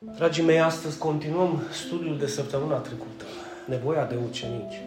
[0.00, 3.24] Dragii mei, astăzi continuăm studiul de săptămâna trecută.
[3.66, 4.82] Nevoia de ucenici.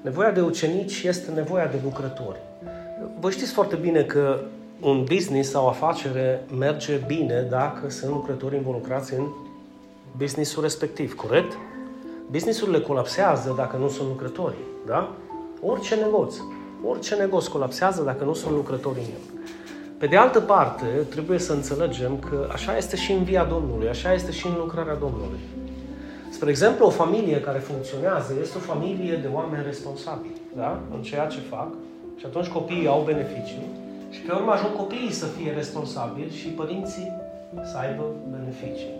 [0.00, 2.38] Nevoia de ucenici este nevoia de lucrători.
[3.20, 4.40] Vă știți foarte bine că
[4.80, 9.26] un business sau o afacere merge bine dacă sunt lucrători involucrați în
[10.16, 11.52] businessul respectiv, corect?
[12.30, 14.56] Businessurile colapsează dacă nu sunt lucrători,
[14.86, 15.16] da?
[15.62, 16.34] Orice negoț,
[16.84, 19.52] orice negoț colapsează dacă nu sunt lucrători în el.
[19.98, 24.12] Pe de altă parte, trebuie să înțelegem că așa este și în via Domnului, așa
[24.12, 25.38] este și în lucrarea Domnului.
[26.30, 30.80] Spre exemplu, o familie care funcționează este o familie de oameni responsabili, da?
[30.94, 31.68] În ceea ce fac.
[32.16, 33.62] Și atunci copiii au beneficii
[34.10, 37.12] și pe urmă ajung copiii să fie responsabili și părinții
[37.64, 38.94] să aibă beneficii.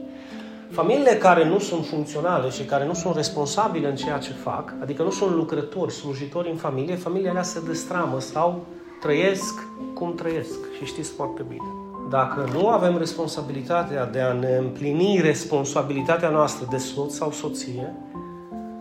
[0.70, 5.02] Familiile care nu sunt funcționale și care nu sunt responsabile în ceea ce fac, adică
[5.02, 8.66] nu sunt lucrători, slujitori în familie, familiile alea se destramă sau
[9.00, 10.58] trăiesc cum trăiesc.
[10.76, 11.72] Și știți foarte bine.
[12.10, 17.94] Dacă nu avem responsabilitatea de a ne împlini responsabilitatea noastră de soț sau soție,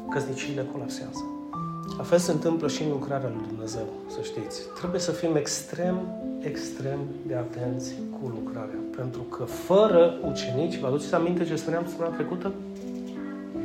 [0.10, 1.26] căsniciile colapsează.
[1.98, 4.62] La fel se întâmplă și în lucrarea lui Dumnezeu, să știți.
[4.78, 5.96] Trebuie să fim extrem,
[6.40, 8.80] extrem de atenți cu lucrarea.
[8.96, 12.52] Pentru că fără ucenici, vă aduceți aminte ce spuneam săptămâna trecută?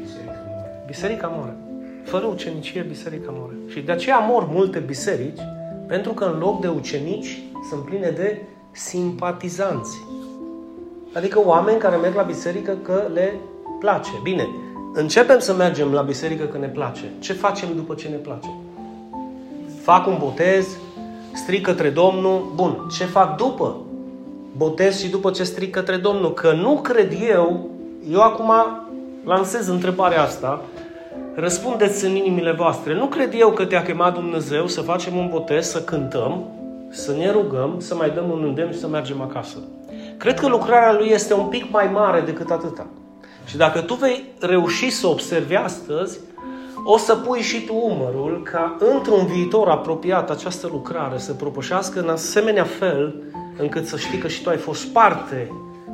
[0.01, 0.85] Biserica moare.
[0.87, 1.57] Biserica moare.
[2.05, 3.55] Fără ucenicie, biserica moare.
[3.69, 5.41] Și de aceea mor multe biserici,
[5.93, 9.99] pentru că în loc de ucenici sunt pline de simpatizanți.
[11.15, 13.41] Adică oameni care merg la biserică că le
[13.79, 14.11] place.
[14.23, 14.49] Bine,
[14.95, 17.13] începem să mergem la biserică că ne place.
[17.19, 18.49] Ce facem după ce ne place?
[19.83, 20.67] Fac un botez,
[21.33, 22.53] stric către Domnul.
[22.55, 23.77] Bun, ce fac după
[24.57, 26.33] botez și după ce stric către Domnul?
[26.33, 27.71] Că nu cred eu,
[28.11, 28.51] eu acum
[29.25, 30.63] lansez întrebarea asta,
[31.35, 32.95] răspundeți în inimile voastre.
[32.95, 36.45] Nu cred eu că te-a chemat Dumnezeu să facem un botez, să cântăm,
[36.91, 39.57] să ne rugăm, să mai dăm un îndemn și să mergem acasă.
[40.17, 42.87] Cred că lucrarea Lui este un pic mai mare decât atâta.
[43.45, 46.19] Și dacă tu vei reuși să observi astăzi,
[46.85, 52.09] o să pui și tu umărul ca într-un viitor apropiat această lucrare să propășească în
[52.09, 53.23] asemenea fel
[53.59, 55.53] încât să știi că și tu ai fost parte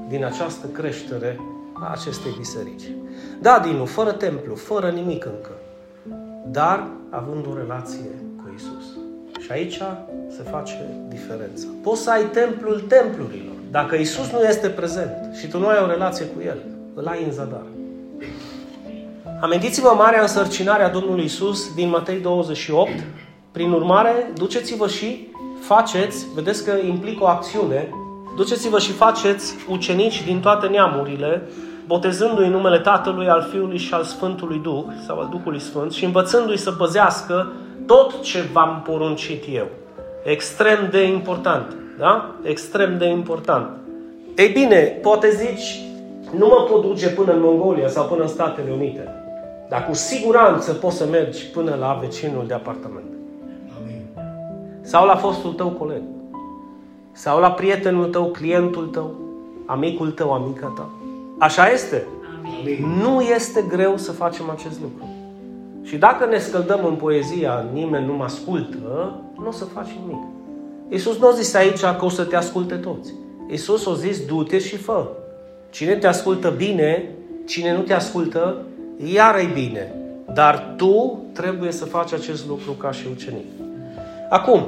[0.08, 1.40] din această creștere
[1.82, 2.82] a acestei biserici.
[3.40, 5.50] Da, Dinu, fără templu, fără nimic încă,
[6.50, 8.84] dar având o relație cu Isus.
[9.40, 9.80] Și aici
[10.28, 11.66] se face diferența.
[11.82, 13.54] Poți să ai templul templurilor.
[13.70, 16.58] Dacă Isus nu este prezent și tu nu ai o relație cu El,
[16.94, 17.66] îl ai în zadar.
[19.40, 22.90] Amintiți-vă marea însărcinare a Domnului Isus din Matei 28.
[23.52, 25.26] Prin urmare, duceți-vă și
[25.60, 27.88] faceți, vedeți că implică o acțiune,
[28.36, 31.42] duceți-vă și faceți ucenici din toate neamurile,
[31.88, 36.04] botezându-i în numele Tatălui, al Fiului și al Sfântului Duh, sau al Duhului Sfânt, și
[36.04, 37.52] învățându-i să păzească
[37.86, 39.66] tot ce v-am poruncit eu.
[40.24, 42.34] Extrem de important, da?
[42.42, 43.68] Extrem de important.
[44.36, 45.80] Ei bine, poate zici,
[46.38, 49.08] nu mă pot duce până în Mongolia sau până în Statele Unite.
[49.68, 53.12] Dar cu siguranță poți să mergi până la vecinul de apartament.
[53.80, 54.02] Amin.
[54.80, 56.02] Sau la fostul tău coleg.
[57.12, 59.14] Sau la prietenul tău, clientul tău,
[59.66, 60.88] amicul tău, amica ta.
[61.38, 62.06] Așa este.
[62.60, 63.00] Amin.
[63.02, 65.08] Nu este greu să facem acest lucru.
[65.82, 70.22] Și dacă ne scăldăm în poezia nimeni nu mă ascultă, nu o să faci nimic.
[70.88, 73.12] Iisus nu a zis aici că o să te asculte toți.
[73.50, 75.06] Iisus a zis, du-te și fă.
[75.70, 77.10] Cine te ascultă bine,
[77.46, 78.62] cine nu te ascultă,
[79.14, 79.94] iar e bine.
[80.34, 83.46] Dar tu trebuie să faci acest lucru ca și ucenic.
[84.30, 84.66] Acum,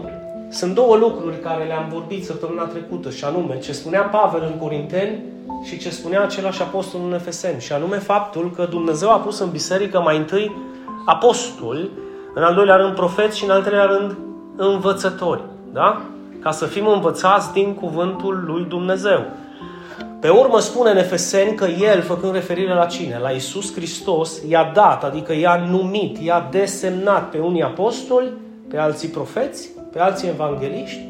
[0.50, 5.22] sunt două lucruri care le-am vorbit săptămâna trecută și anume ce spunea Pavel în Corinteni
[5.62, 9.50] și ce spunea același apostol în Efeseni și anume faptul că Dumnezeu a pus în
[9.50, 10.56] biserică mai întâi
[11.04, 11.90] apostoli,
[12.34, 14.16] în al doilea rând profeți și în al treilea rând
[14.56, 15.42] învățători.
[15.72, 16.02] Da?
[16.42, 19.24] Ca să fim învățați din cuvântul lui Dumnezeu.
[20.20, 23.18] Pe urmă spune în Efeseni că El, făcând referire la cine?
[23.22, 28.32] La Isus Hristos, i-a dat, adică i-a numit, i-a desemnat pe unii apostoli,
[28.68, 31.00] pe alții profeți, pe alții evangeliști,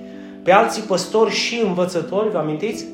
[0.42, 2.86] pe alții păstori și învățători, vă amintiți?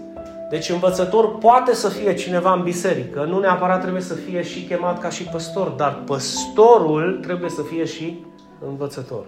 [0.50, 5.00] Deci învățător poate să fie cineva în biserică, nu neapărat trebuie să fie și chemat
[5.00, 8.24] ca și păstor, dar păstorul trebuie să fie și
[8.68, 9.24] învățător.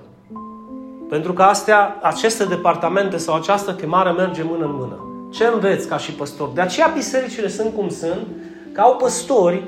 [1.09, 5.03] Pentru că astea, aceste departamente sau această chemare merge mână în mână.
[5.31, 6.49] Ce înveți ca și păstor?
[6.55, 8.26] De aceea bisericile sunt cum sunt,
[8.73, 9.62] că au păstori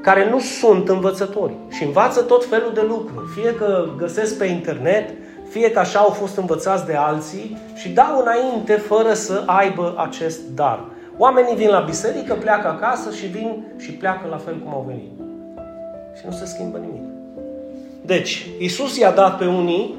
[0.00, 3.26] care nu sunt învățători și învață tot felul de lucruri.
[3.34, 5.10] Fie că găsesc pe internet,
[5.56, 10.40] fie că așa au fost învățați de alții și dau înainte fără să aibă acest
[10.54, 10.84] dar.
[11.18, 15.10] Oamenii vin la biserică, pleacă acasă și vin și pleacă la fel cum au venit.
[16.18, 17.02] Și nu se schimbă nimic.
[18.04, 19.94] Deci, Isus i-a dat pe unii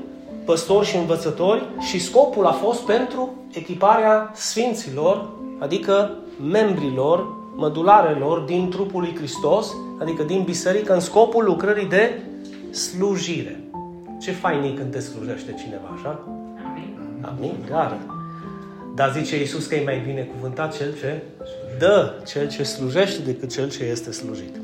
[0.45, 5.29] păstori și învățători și scopul a fost pentru echiparea sfinților,
[5.59, 6.11] adică
[6.51, 12.21] membrilor mădularelor din trupul lui Hristos, adică din biserică, în scopul lucrării de
[12.71, 13.66] slujire.
[14.19, 16.19] Ce fainic când te slujește cineva, așa?
[16.65, 16.97] Amin.
[17.21, 17.97] Amin, Dar,
[18.95, 21.23] Dar zice Iisus că e mai bine cuvântat cel ce
[21.79, 24.55] dă, cel ce slujește decât cel ce este slujit.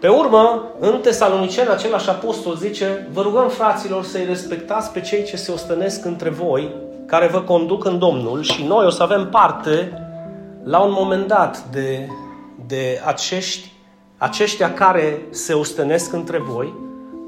[0.00, 5.36] Pe urmă, în Tesalonicen, același apostol zice, vă rugăm fraților să-i respectați pe cei ce
[5.36, 6.74] se ostănesc între voi,
[7.06, 9.92] care vă conduc în Domnul și noi o să avem parte
[10.64, 12.08] la un moment dat de,
[12.66, 13.72] de acești,
[14.16, 16.74] aceștia care se ostănesc între voi,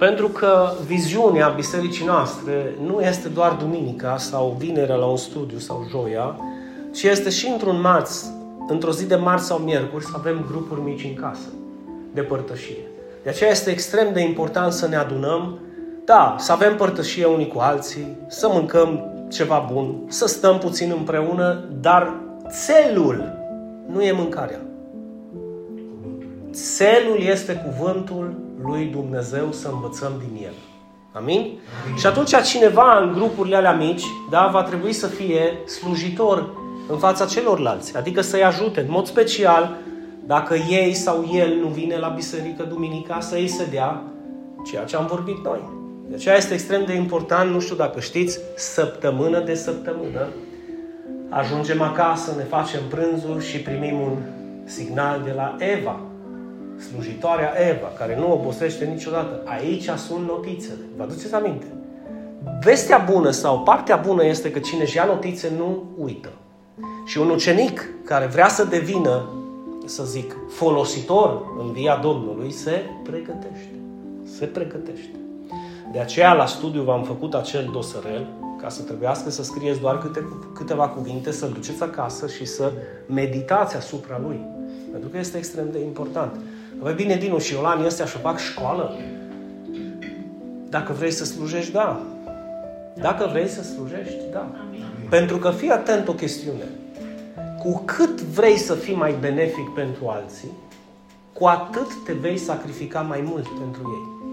[0.02, 5.86] pentru că viziunea bisericii noastre nu este doar duminica sau vinerea la un studiu sau
[5.90, 6.36] joia,
[6.92, 8.24] ci este și într-un marț,
[8.68, 11.48] într-o zi de marți sau miercuri, să avem grupuri mici în casă
[12.14, 12.84] de părtășie.
[13.22, 15.58] De aceea este extrem de important să ne adunăm,
[16.04, 21.64] da, să avem părtășie unii cu alții, să mâncăm ceva bun, să stăm puțin împreună,
[21.80, 22.12] dar
[22.48, 23.38] țelul
[23.92, 24.60] nu e mâncarea.
[26.52, 30.54] Țelul este cuvântul lui Dumnezeu să învățăm din el.
[31.12, 31.38] Amin?
[31.84, 31.96] Amin?
[31.96, 36.48] Și atunci cineva în grupurile alea mici, da, va trebui să fie slujitor
[36.88, 39.76] în fața celorlalți, adică să-i ajute în mod special
[40.26, 44.02] dacă ei sau el nu vine la biserică duminica, să îi se dea
[44.64, 45.60] ceea ce am vorbit noi.
[46.08, 50.28] De aceea este extrem de important, nu știu dacă știți, săptămână de săptămână,
[51.28, 54.16] ajungem acasă, ne facem prânzul și primim un
[54.64, 56.00] signal de la Eva,
[56.90, 59.42] slujitoarea Eva, care nu obosește niciodată.
[59.44, 60.80] Aici sunt notițele.
[60.96, 61.66] Vă aduceți aminte?
[62.64, 66.28] Vestea bună sau partea bună este că cine își ia notițe nu uită.
[67.06, 69.28] Și un ucenic care vrea să devină
[69.84, 73.74] să zic, folositor în via Domnului, se pregătește.
[74.24, 75.16] Se pregătește.
[75.92, 78.26] De aceea, la studiu v-am făcut acel dosărel,
[78.60, 80.24] ca să trebuiască să scrieți doar câte,
[80.54, 82.72] câteva cuvinte, să-l duceți acasă și să
[83.06, 84.40] meditați asupra lui.
[84.90, 86.40] Pentru că este extrem de important.
[86.78, 88.96] Vă bine, Dinu și Iolani ăstea și fac școală?
[90.68, 92.00] Dacă vrei să slujești, da.
[92.94, 94.46] Dacă vrei să slujești, da.
[95.08, 96.64] Pentru că fii atent o chestiune
[97.62, 100.50] cu cât vrei să fii mai benefic pentru alții,
[101.32, 104.30] cu atât te vei sacrifica mai mult pentru ei.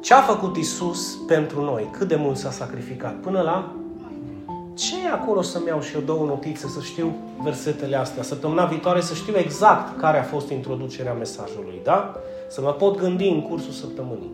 [0.00, 1.88] Ce a făcut Isus pentru noi?
[1.98, 3.14] Cât de mult s-a sacrificat?
[3.14, 3.72] Până la
[4.78, 9.00] ce e acolo să-mi iau și eu două notițe, să știu versetele astea, săptămâna viitoare
[9.00, 12.16] să știu exact care a fost introducerea mesajului, da?
[12.48, 14.32] Să mă pot gândi în cursul săptămânii.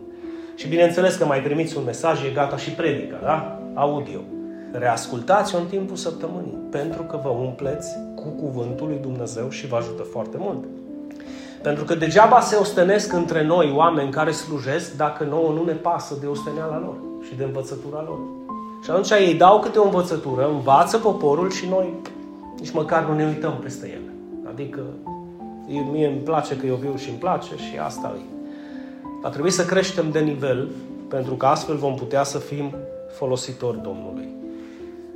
[0.55, 3.59] Și bineînțeles că mai primiți un mesaj, e gata și predica, da?
[3.73, 4.19] Audio.
[4.71, 10.03] Reascultați-o în timpul săptămânii, pentru că vă umpleți cu cuvântul lui Dumnezeu și vă ajută
[10.03, 10.63] foarte mult.
[11.61, 16.17] Pentru că degeaba se ostenesc între noi oameni care slujesc dacă nouă nu ne pasă
[16.19, 16.95] de osteneala lor
[17.27, 18.44] și de învățătura lor.
[18.85, 21.93] Și atunci ei dau câte o învățătură, învață poporul și noi
[22.59, 24.13] nici măcar nu ne uităm peste ele.
[24.49, 24.81] Adică
[25.91, 28.21] mie îmi place că eu viu și îmi place și asta e.
[29.21, 30.69] Va trebui să creștem de nivel
[31.07, 32.75] pentru că astfel vom putea să fim
[33.17, 34.27] folositori Domnului.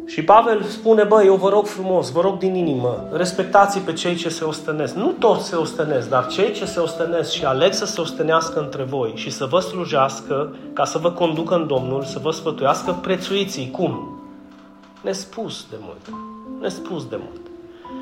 [0.10, 4.16] Și Pavel spune, bă, eu vă rog frumos, vă rog din inimă, respectați pe cei
[4.16, 4.96] ce se ostenesc.
[4.96, 8.84] Nu toți se ostenesc, dar cei ce se ostenesc și aleg să se ostenească între
[8.84, 13.70] voi și să vă slujească, ca să vă conducă în Domnul, să vă sfătuiască, prețuiți
[13.72, 14.20] Cum?
[15.02, 16.22] Nespus de mult.
[16.62, 17.42] Nespus de mult.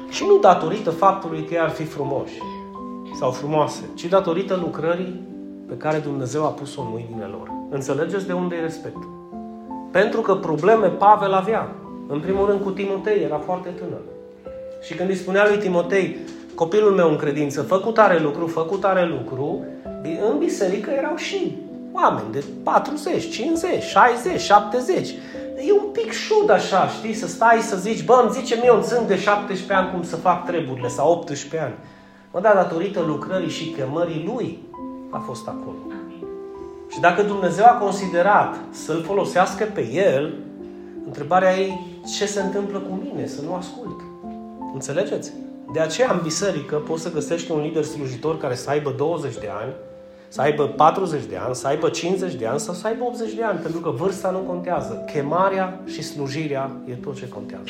[0.10, 2.42] Și nu datorită faptului că ar fi frumoși
[3.20, 5.22] sau frumoase, ci datorită lucrării
[5.68, 7.52] pe care Dumnezeu a pus-o în mâinile lor.
[7.70, 9.16] Înțelegeți de unde e respectul?
[9.92, 11.76] Pentru că probleme Pavel avea.
[12.08, 14.02] În primul rând cu Timotei, era foarte tânăr.
[14.82, 16.18] Și când îi spunea lui Timotei,
[16.56, 19.66] copilul meu în credință, făcut tare lucru, făcut tare lucru,
[20.32, 21.58] în biserică erau și
[21.94, 25.10] oameni de 40, 50, 60, 70.
[25.68, 28.82] E un pic șud așa, știi, să stai să zici, bă, îmi zice mie un
[28.82, 31.74] țân de 17 ani cum să fac treburile, sau 18 ani.
[32.32, 34.60] Mă, da, datorită lucrării și chemării lui
[35.10, 35.78] a fost acolo.
[36.92, 40.34] Și dacă Dumnezeu a considerat să-l folosească pe el,
[41.08, 41.72] întrebarea e
[42.18, 44.00] ce se întâmplă cu mine, să nu ascult.
[44.74, 45.32] Înțelegeți?
[45.74, 49.50] De aceea în biserică poți să găsești un lider slujitor care să aibă 20 de
[49.62, 49.74] ani,
[50.28, 53.44] să aibă 40 de ani, să aibă 50 de ani sau să aibă 80 de
[53.44, 55.04] ani, pentru că vârsta nu contează.
[55.12, 57.64] Chemarea și slujirea e tot ce contează.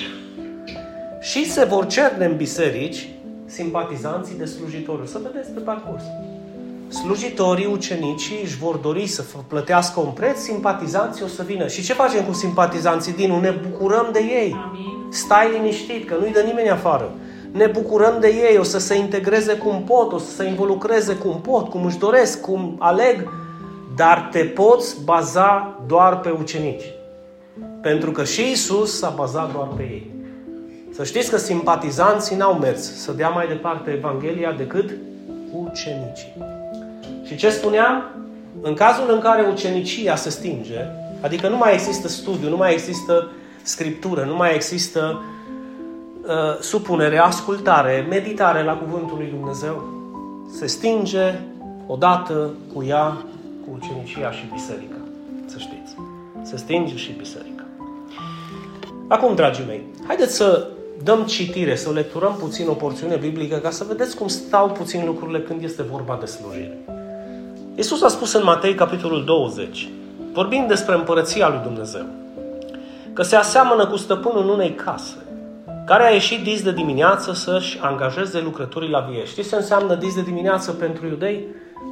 [1.20, 3.10] Și se vor cerne în biserici
[3.46, 5.08] simpatizanții de slujitori.
[5.08, 6.04] Să vedeți pe parcurs.
[6.90, 11.68] Slujitorii, ucenicii își vor dori să plătească un preț, simpatizanții o să vină.
[11.68, 14.56] Și ce facem cu simpatizanții din Ne bucurăm de ei.
[14.68, 15.12] Amin.
[15.12, 17.12] Stai liniștit, că nu-i dă nimeni afară.
[17.52, 21.42] Ne bucurăm de ei, o să se integreze cum pot, o să se involucreze cum
[21.42, 23.30] pot, cum își doresc, cum aleg,
[23.96, 26.84] dar te poți baza doar pe ucenici.
[27.82, 30.12] Pentru că și Isus s-a bazat doar pe ei.
[30.94, 34.90] Să știți că simpatizanții n-au mers să dea mai departe Evanghelia decât
[35.54, 36.57] ucenicii.
[37.28, 38.04] Și ce spuneam?
[38.62, 40.80] În cazul în care ucenicia se stinge,
[41.22, 43.32] adică nu mai există studiu, nu mai există
[43.62, 45.22] scriptură, nu mai există
[46.22, 49.84] uh, supunere, ascultare, meditare la Cuvântul lui Dumnezeu,
[50.52, 51.34] se stinge
[51.88, 53.18] odată cu ea,
[53.66, 54.96] cu ucenicia și biserica.
[55.46, 55.96] Să știți.
[56.44, 57.64] Se stinge și biserica.
[59.08, 60.68] Acum, dragii mei, haideți să
[61.04, 65.42] dăm citire, să lecturăm puțin o porțiune biblică ca să vedeți cum stau puțin lucrurile
[65.42, 66.78] când este vorba de slujire.
[67.78, 69.90] Iisus a spus în Matei, capitolul 20,
[70.34, 72.06] vorbind despre împărăția lui Dumnezeu,
[73.14, 75.16] că se aseamănă cu stăpânul unei case,
[75.86, 79.26] care a ieșit dis de dimineață să-și angajeze lucrătorii la vie.
[79.26, 81.46] Știți ce înseamnă dis de dimineață pentru iudei?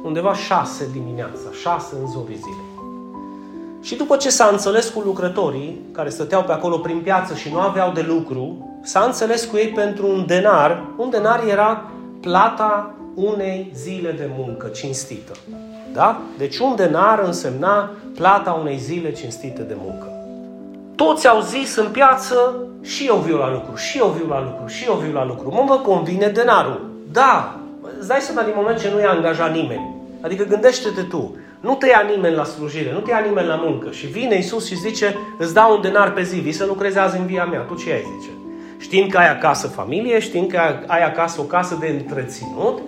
[0.04, 2.74] Undeva șase dimineața, șase în zorii zilei.
[3.82, 7.58] Și după ce s-a înțeles cu lucrătorii, care stăteau pe acolo prin piață și nu
[7.58, 10.84] aveau de lucru, s-a înțeles cu ei pentru un denar.
[10.96, 11.90] Un denar era
[12.20, 15.32] plata unei zile de muncă cinstită.
[15.96, 16.20] Da?
[16.38, 20.06] Deci un denar însemna plata unei zile cinstite de muncă.
[20.94, 24.66] Toți au zis în piață, și eu viu la lucru, și eu viu la lucru,
[24.66, 25.52] și eu viu la lucru.
[25.52, 26.90] Mă, vă convine denarul.
[27.12, 27.58] Da,
[27.98, 29.94] îți dai seama din moment ce nu i-a angajat nimeni.
[30.20, 33.90] Adică gândește-te tu, nu te ia nimeni la slujire, nu te ia nimeni la muncă.
[33.90, 37.18] Și vine Isus și zice, îți dau un denar pe zi, vii să lucrezi azi
[37.18, 37.60] în via mea.
[37.60, 38.30] Tu ce ai zice?
[38.78, 42.78] Știind că ai acasă familie, știind că ai acasă o casă de întreținut,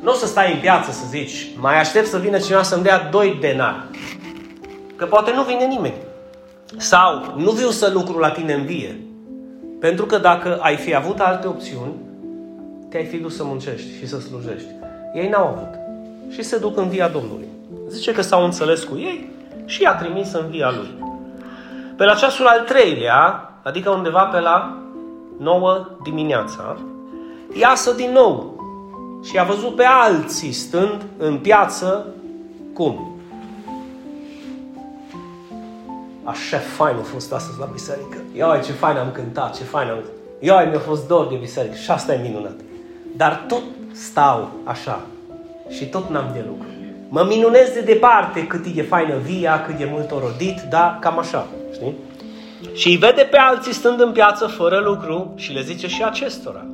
[0.00, 3.08] nu o să stai în piață să zici, mai aștept să vină cineva să-mi dea
[3.10, 3.82] doi denari.
[4.96, 5.94] Că poate nu vine nimeni.
[6.76, 9.00] Sau nu viu să lucru la tine în vie.
[9.80, 11.92] Pentru că dacă ai fi avut alte opțiuni,
[12.88, 14.68] te-ai fi dus să muncești și să slujești.
[15.14, 15.78] Ei n-au avut.
[16.28, 17.48] Și se duc în via Domnului.
[17.88, 19.30] Zice că s-au înțeles cu ei
[19.64, 21.08] și i-a trimis în via lui.
[21.96, 24.78] Pe la ceasul al treilea, adică undeva pe la
[25.38, 26.76] 9 dimineața,
[27.52, 28.59] iasă din nou
[29.22, 32.06] și a văzut pe alții stând în piață
[32.72, 33.14] cum?
[36.24, 38.16] Așa fain a fost astăzi la biserică.
[38.36, 39.98] Ioi, ce fain am cântat, ce fain am...
[40.40, 42.56] Ioi, mi-a fost dor de biserică și asta e minunat.
[43.16, 43.62] Dar tot
[43.92, 45.00] stau așa
[45.68, 46.66] și tot n-am de lucru.
[47.08, 51.46] Mă minunez de departe cât e faină via, cât e mult orodit, da, cam așa,
[51.72, 51.94] știi?
[52.72, 56.66] Și îi vede pe alții stând în piață fără lucru și le zice și acestora.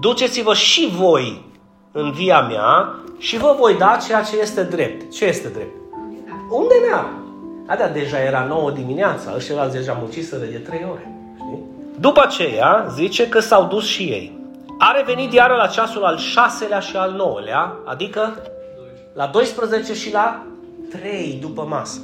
[0.00, 1.51] Duceți-vă și voi
[1.92, 5.12] în via mea și vă voi da ceea ce este drept.
[5.12, 5.74] Ce este drept?
[6.50, 6.94] Unde ne
[7.66, 11.12] A, da, deja era 9 dimineața, ăștia deja munciseră de 3 ore.
[11.34, 11.62] Știi?
[11.98, 14.40] După aceea, zice că s-au dus și ei.
[14.78, 18.36] A revenit iară la ceasul al șaselea și al nouălea, adică
[19.12, 20.42] la 12 și la
[20.90, 22.00] 3 după masă.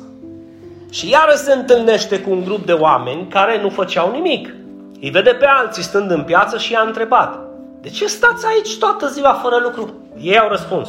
[0.90, 4.54] Și iară se întâlnește cu un grup de oameni care nu făceau nimic.
[5.00, 7.47] Îi vede pe alții stând în piață și i-a întrebat,
[7.80, 9.94] de ce stați aici toată ziua fără lucru?
[10.20, 10.88] Ei au răspuns,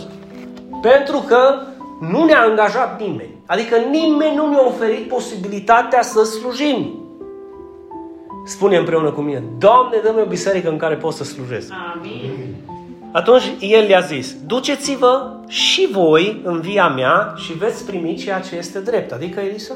[0.81, 1.61] pentru că
[1.99, 3.37] nu ne-a angajat nimeni.
[3.45, 6.93] Adică nimeni nu ne-a oferit posibilitatea să slujim.
[8.45, 11.71] Spune împreună cu mine, Doamne, dă-mi o biserică în care pot să slujesc.
[11.95, 12.55] Amin.
[13.11, 18.55] Atunci el le-a zis, duceți-vă și voi în via mea și veți primi ceea ce
[18.55, 19.11] este drept.
[19.11, 19.73] Adică, Elisa,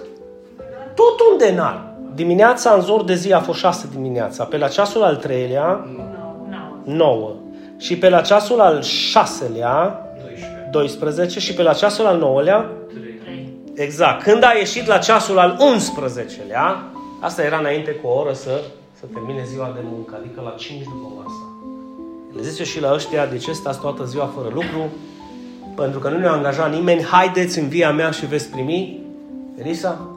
[0.96, 1.94] tot un denar.
[2.16, 4.44] Dimineața, în zor de zi, a fost șase dimineața.
[4.44, 5.88] Pe la ceasul al treilea,
[6.84, 7.36] nouă.
[7.78, 10.08] Și pe la ceasul al șaselea,
[10.72, 11.40] 12.
[11.40, 13.54] Și pe la ceasul al nouălea, 3.
[13.74, 14.24] Exact.
[14.24, 16.76] Când a ieșit la ceasul al 11-lea,
[17.20, 18.62] asta era înainte cu o oră să,
[19.00, 21.44] să termine ziua de muncă, adică la 5 după masă.
[22.36, 24.92] Le zice și la ăștia, de ce stați toată ziua fără lucru?
[25.76, 29.00] Pentru că nu ne-a angajat nimeni, haideți în via mea și veți primi.
[29.58, 30.10] Elisa?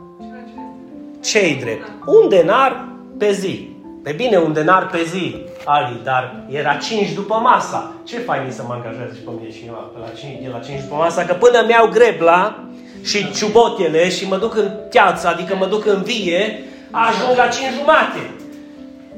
[1.24, 1.86] Ce-i drept?
[2.06, 3.68] Un denar pe zi.
[4.02, 7.92] Pe bine, un denar pe zi, Ali, dar era 5 după masa.
[8.04, 10.80] Ce fain să mă angajez și pe mine cineva pe la 5, de la 5
[10.80, 12.64] după masa, că până mi-au grebla
[13.02, 17.72] și ciubotele și mă duc în piață, adică mă duc în vie, ajung la 5
[17.78, 18.22] jumate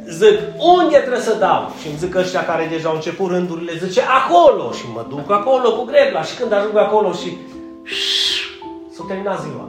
[0.08, 0.38] zic,
[0.76, 1.72] unde trebuie să dau?
[1.80, 4.72] Și îmi zic ăștia care deja au început rândurile, zice, acolo!
[4.72, 6.22] Și mă duc acolo cu grebla.
[6.22, 7.36] Și când ajung acolo și
[8.94, 9.68] s-a terminat ziua.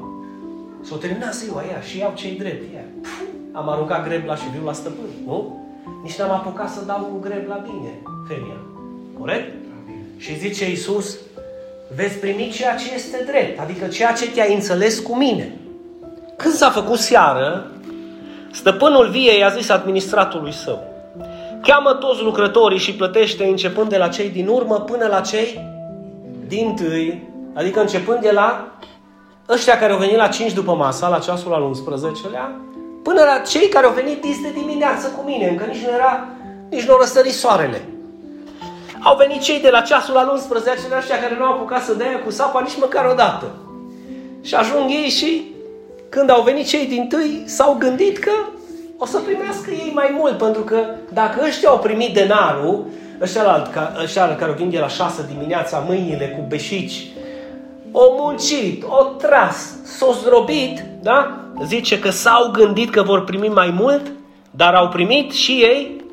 [0.82, 2.74] S-a terminat ziua ea și iau cei drept.
[2.76, 2.86] Ea.
[3.52, 5.68] Am aruncat grebla și viu la stăpân, nu?
[6.04, 8.60] Nici n-am apucat să dau cu grebla bine, femeia.
[9.20, 9.54] Corect?
[10.18, 11.18] Și zice Iisus,
[11.96, 15.56] veți primi ceea ce este drept, adică ceea ce te-ai înțeles cu mine.
[16.38, 17.72] Când s-a făcut seară,
[18.52, 20.84] Stăpânul viei a zis administratului său,
[21.62, 25.68] cheamă toți lucrătorii și plătește începând de la cei din urmă până la cei
[26.48, 28.68] din tâi, adică începând de la
[29.50, 32.50] ăștia care au venit la 5 după masa, la ceasul al 11-lea,
[33.10, 36.28] până la cei care au venit dis de dimineață cu mine, încă nici nu era
[36.70, 37.82] nici nu au răsărit soarele.
[39.00, 42.22] Au venit cei de la ceasul al 11 ăștia care nu au apucat să dea
[42.26, 43.46] cu sapa nici măcar o dată.
[44.42, 45.56] Și ajung ei și
[46.10, 48.32] când au venit cei din tâi, s-au gândit că
[48.98, 52.86] o să primească ei mai mult, pentru că dacă ăștia au primit denarul,
[53.22, 53.68] ăștia,
[54.04, 57.08] ăștia care au venit de la 6 dimineața, mâinile cu beșici,
[57.92, 61.40] o muncit, o tras, s-o zdrobit, da?
[61.66, 64.12] Zice că s-au gândit că vor primi mai mult,
[64.52, 66.04] dar au primit și ei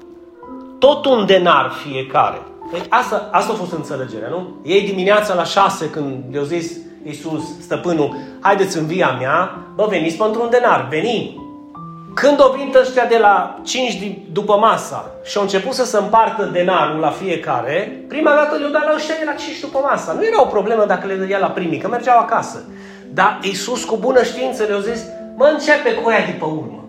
[0.79, 2.43] tot un denar fiecare.
[2.73, 4.57] Deci asta, asta a fost înțelegerea, nu?
[4.65, 6.77] Ei dimineața la șase, când le-au zis
[7.07, 11.41] Iisus, stăpânul, haideți în via mea, bă, veniți pentru un denar, venim.
[12.15, 13.99] Când o venit ăștia de la 5
[14.33, 18.85] după masa și au început să se împartă denarul la fiecare, prima dată le-au dat
[18.85, 20.13] la ăștia de la 5 după masa.
[20.13, 22.65] Nu era o problemă dacă le dădea la primii, că mergeau acasă.
[23.19, 25.05] Dar Iisus cu bună știință le-a zis,
[25.37, 26.85] mă începe cu aia după urmă.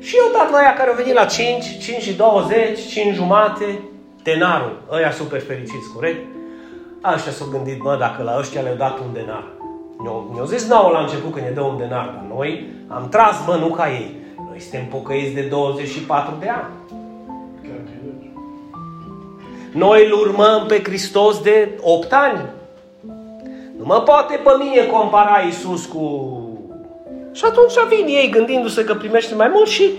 [0.00, 3.80] Și eu dat la aia care au venit la 5, 5 și 20, 5 jumate,
[4.22, 6.20] denarul, ăia super fericiți, corect?
[7.00, 9.44] Așa s-au gândit, mă, dacă la ăștia le-au dat un denar.
[10.32, 13.56] Mi-au zis nouă la început când ne dă un denar, dar noi am tras, bă,
[13.56, 14.16] nu ca ei.
[14.48, 16.72] Noi suntem pocăiți de 24 de ani.
[19.72, 22.40] Noi îl urmăm pe Hristos de 8 ani.
[23.78, 26.38] Nu mă poate pe mine compara Iisus cu...
[27.32, 29.90] Și atunci vin ei gândindu-se că primește mai mult și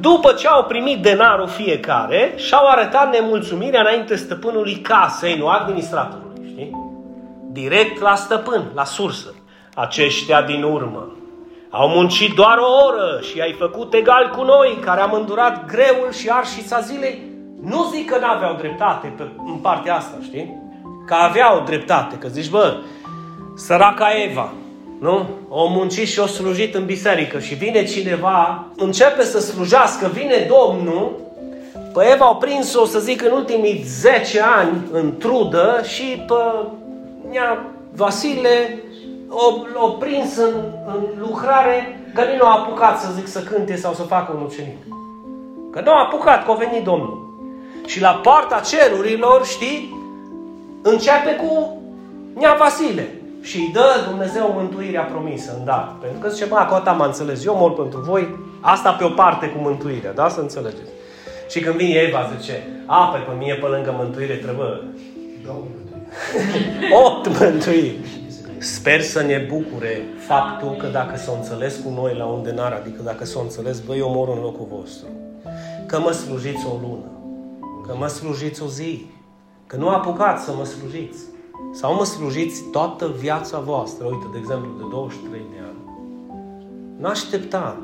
[0.00, 6.70] după ce au primit denarul fiecare, și-au arătat nemulțumirea înainte stăpânului casei, nu administratorului, știi?
[7.52, 9.34] Direct la stăpân, la sursă.
[9.74, 11.08] Aceștia din urmă
[11.76, 16.12] au muncit doar o oră și ai făcut egal cu noi, care am îndurat greul
[16.12, 17.22] și arșița zilei.
[17.62, 20.62] Nu zic că n-aveau dreptate pe, în partea asta, știi?
[21.06, 22.76] Că aveau dreptate, că zici, bă,
[23.54, 24.52] săraca Eva,
[25.00, 25.28] nu?
[25.48, 31.20] O muncit și o slujit în biserică și vine cineva, începe să slujească, vine Domnul,
[31.92, 36.34] pe Eva au prins-o, să zic, în ultimii 10 ani în trudă și pe
[37.32, 38.82] ea, Vasile
[39.28, 40.54] o, o prins în,
[40.86, 44.78] în lucrare că nu a apucat să zic să cânte sau să facă un ucenic.
[45.70, 47.22] Că nu a apucat, că a venit Domnul.
[47.86, 49.98] Și la poarta cerurilor, știi,
[50.82, 51.76] începe cu
[52.34, 53.08] Nea Vasile
[53.44, 55.96] și îi dă Dumnezeu mântuirea promisă în dar.
[56.00, 59.46] Pentru că zice, bă, acolo am înțeles, eu mor pentru voi, asta pe o parte
[59.46, 60.28] cu mântuirea, da?
[60.28, 60.90] Să înțelegeți.
[61.48, 64.68] Și când vine Eva, zice, a, pe, pe mie pe lângă mântuire trebuie
[67.04, 67.98] opt mântuiri.
[68.58, 73.02] Sper să ne bucure faptul că dacă s-o înțeles cu noi la un denar, adică
[73.02, 75.06] dacă s-o înțeles, băi, eu mor în locul vostru.
[75.86, 77.10] Că mă slujiți o lună,
[77.86, 79.06] că mă slujiți o zi,
[79.66, 81.18] că nu apucați să mă slujiți.
[81.72, 85.78] Sau mă slujiți toată viața voastră, uite, de exemplu, de 23 de ani.
[87.00, 87.76] Nu aștepta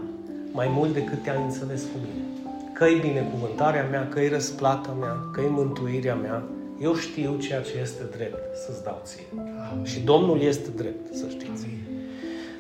[0.52, 2.24] mai mult decât te-ai înțeles cu mine.
[2.72, 6.42] Că-i binecuvântarea mea, că-i răsplata mea, că-i mântuirea mea,
[6.80, 9.24] eu știu ceea ce este drept să-ți dau ție.
[9.72, 9.85] Amin.
[9.85, 11.64] Și Domnul este drept, să știți.
[11.64, 11.78] Amin.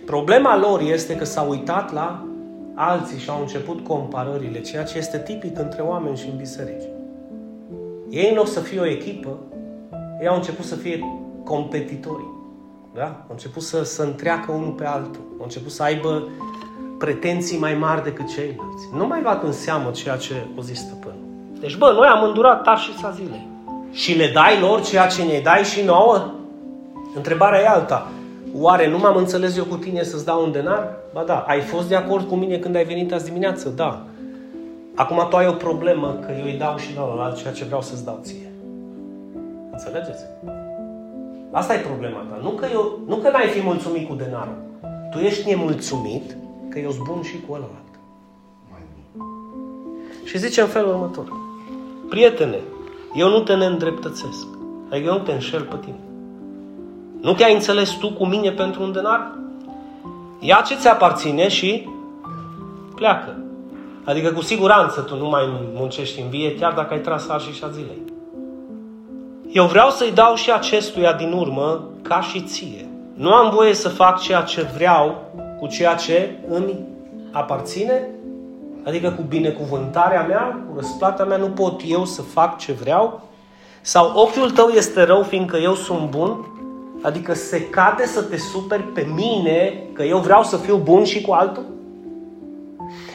[0.06, 2.26] Problema lor este că s-au uitat la
[2.74, 6.88] alții și au început comparările, ceea ce este tipic între oameni și în biserici.
[8.10, 9.38] Ei nu o să fie o echipă,
[10.20, 10.98] ei au început să fie
[11.44, 12.24] competitori.
[12.94, 13.04] Da?
[13.04, 15.20] Au început să, să întreacă unul pe altul.
[15.38, 16.28] Au început să aibă
[16.98, 18.88] pretenții mai mari decât ceilalți.
[18.94, 21.18] Nu mai luat în seamă ceea ce o zis stăpânul.
[21.60, 23.48] Deci, bă, noi am îndurat tarșița zilei.
[23.92, 26.30] Și le dai lor ceea ce ne dai și nouă?
[27.16, 28.10] Întrebarea e alta.
[28.54, 30.96] Oare nu m-am înțeles eu cu tine să-ți dau un denar?
[31.12, 31.44] Ba da.
[31.46, 33.68] Ai fost de acord cu mine când ai venit azi dimineață?
[33.68, 34.04] Da.
[34.94, 38.04] Acum tu ai o problemă că eu îi dau și la ceea ce vreau să-ți
[38.04, 38.49] dau ție.
[39.84, 40.24] Înțelegeți?
[41.50, 42.38] Asta e problema ta.
[42.42, 44.56] Nu că, eu, nu că n-ai fi mulțumit cu denarul.
[45.10, 46.36] Tu ești nemulțumit
[46.68, 47.90] că eu sunt bun și cu ălalt.
[50.24, 51.32] Și zice în felul următor.
[52.08, 52.58] Prietene,
[53.14, 54.46] eu nu te neîndreptățesc.
[54.90, 56.00] Adică eu nu te înșel pe tine.
[57.20, 59.38] Nu te-ai înțeles tu cu mine pentru un denar?
[60.38, 61.88] Ia ce ți aparține și
[62.94, 63.36] pleacă.
[64.04, 67.64] Adică cu siguranță tu nu mai muncești în vie, chiar dacă ai tras arșii și
[67.64, 68.09] a zilei.
[69.52, 72.88] Eu vreau să-i dau și acestuia din urmă ca și ție.
[73.14, 75.22] Nu am voie să fac ceea ce vreau
[75.58, 76.78] cu ceea ce îmi
[77.30, 78.08] aparține?
[78.84, 83.22] Adică cu binecuvântarea mea, cu răsplata mea, nu pot eu să fac ce vreau?
[83.80, 86.46] Sau ochiul tău este rău fiindcă eu sunt bun?
[87.02, 91.20] Adică se cade să te superi pe mine că eu vreau să fiu bun și
[91.20, 91.64] cu altul?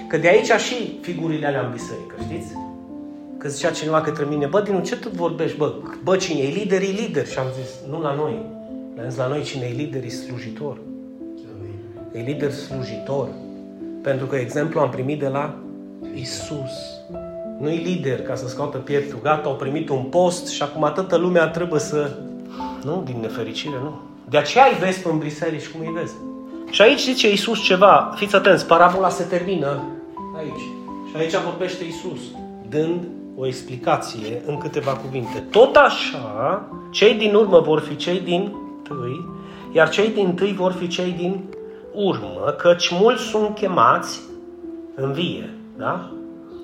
[0.07, 2.53] Că de aici și figurile alea în biserică, știți?
[3.45, 5.73] Că zicea cineva către mine, bă, din ce tu vorbești, bă?
[6.03, 7.27] Bă, cine e lider, e lider.
[7.27, 8.45] Și am zis, nu la noi.
[8.95, 10.77] Le-am zis, la noi cine e lider, e slujitor.
[12.11, 13.27] E lider slujitor.
[14.01, 15.55] Pentru că exemplu am primit de la
[16.13, 16.71] Isus.
[17.59, 19.19] nu-i lider ca să scoată pieptul.
[19.21, 22.11] Gata, au primit un post și acum toată lumea trebuie să...
[22.83, 23.99] Nu, din nefericire, nu.
[24.29, 26.13] De aceea îi vezi în biserici cum îi vezi.
[26.69, 29.83] Și aici zice Iisus ceva, fiți atenți, parabola se termină
[30.37, 30.63] aici.
[31.09, 32.19] Și aici vorbește Iisus,
[32.69, 33.03] dând
[33.37, 35.39] o explicație în câteva cuvinte.
[35.51, 39.25] Tot așa, cei din urmă vor fi cei din tâi,
[39.71, 41.43] iar cei din tâi vor fi cei din
[41.93, 44.21] urmă, căci mulți sunt chemați
[44.95, 46.11] în vie, da?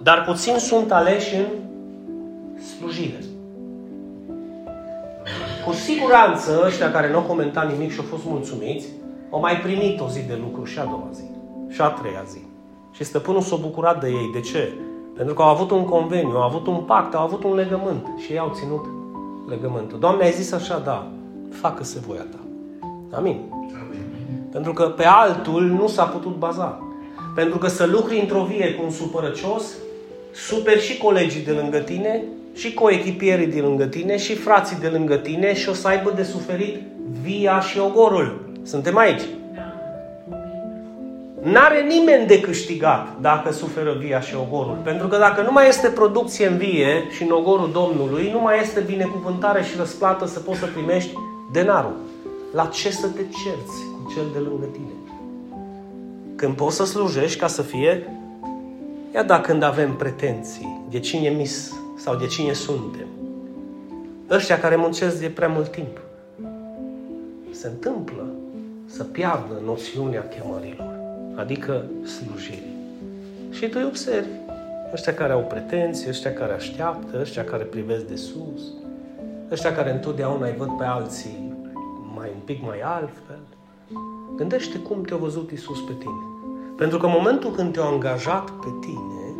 [0.04, 1.46] Dar puțini sunt aleși în
[2.64, 3.20] slujire.
[5.66, 8.88] Cu siguranță ăștia care nu au comentat nimic și au fost mulțumiți,
[9.30, 11.24] au mai primit o zi de lucru și a doua zi,
[11.70, 12.40] și a treia zi.
[12.92, 14.30] Și stăpânul s-a bucurat de ei.
[14.34, 14.74] De ce?
[15.16, 18.32] Pentru că au avut un conveniu, au avut un pact, au avut un legământ și
[18.32, 18.86] ei au ținut
[19.50, 20.00] legământul.
[20.00, 21.08] Doamne, ai zis așa, da,
[21.50, 22.40] facă-se voia ta.
[23.18, 23.40] Amin.
[23.52, 24.02] Amin.
[24.52, 26.84] Pentru că pe altul nu s-a putut baza.
[27.36, 29.64] Pentru că să lucri într-o vie cu un supărăcios,
[30.34, 35.16] super și colegii de lângă tine, și coechipierii de lângă tine, și frații de lângă
[35.16, 36.76] tine și o să aibă de suferit
[37.22, 38.42] via și ogorul.
[38.64, 39.22] Suntem aici.
[41.44, 44.78] N-are nimeni de câștigat dacă suferă via și ogorul.
[44.84, 48.60] Pentru că dacă nu mai este producție în vie și în ogorul Domnului, nu mai
[48.62, 51.14] este binecuvântare și răsplată să poți să primești
[51.52, 51.96] denarul.
[52.54, 54.92] La ce să te cerți cu cel de lângă tine?
[56.36, 58.08] Când poți să slujești ca să fie,
[59.14, 63.08] ia da când avem pretenții de cine mis sau de cine suntem.
[64.30, 66.00] Ăștia care muncesc de prea mult timp.
[67.52, 68.26] Se întâmplă
[68.86, 70.91] să piardă noțiunea chemărilor,
[71.42, 72.76] adică slujirii.
[73.52, 74.40] Și tu îi observi.
[74.94, 78.62] Ăștia care au pretenții, ăștia care așteaptă, ăștia care privesc de sus,
[79.52, 81.54] ăștia care întotdeauna îi văd pe alții
[82.16, 83.40] mai un pic mai altfel.
[84.36, 86.26] Gândește cum te-a văzut Isus pe tine.
[86.78, 89.36] Pentru că în momentul când te-a angajat pe tine,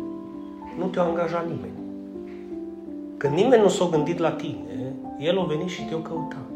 [0.78, 1.80] nu te-a angajat nimeni.
[3.16, 6.51] Când nimeni nu s-a gândit la tine, El a venit și te-a căutat.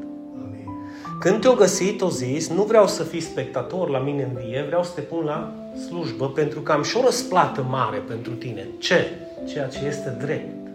[1.19, 4.83] Când te-o găsit, o zis, nu vreau să fii spectator la mine în vie, vreau
[4.83, 5.53] să te pun la
[5.89, 8.67] slujbă, pentru că am și o răsplată mare pentru tine.
[8.79, 9.11] Ce?
[9.47, 10.67] Ceea ce este drept.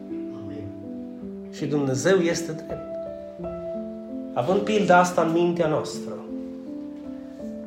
[0.43, 0.67] Amin.
[1.51, 2.89] Și Dumnezeu este drept.
[4.34, 6.13] Având pilda asta în mintea noastră,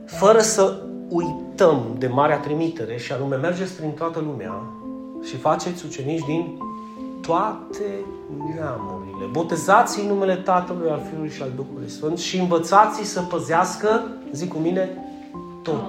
[0.05, 0.77] fără să
[1.09, 4.63] uităm de marea trimitere și anume mergeți prin toată lumea
[5.23, 6.59] și faceți ucenici din
[7.23, 8.05] toate
[8.55, 9.27] neamurile.
[9.31, 14.53] Botezați în numele Tatălui, al Fiului și al Duhului Sfânt și învățați să păzească, zic
[14.53, 14.91] cu mine,
[15.63, 15.83] tot.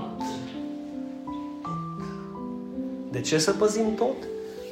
[3.12, 4.16] De ce să păzim tot?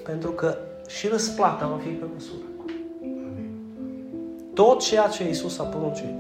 [0.04, 0.58] Pentru că
[0.88, 2.44] și răsplata va fi pe măsură.
[4.54, 6.16] Tot ceea ce Iisus a poruncit.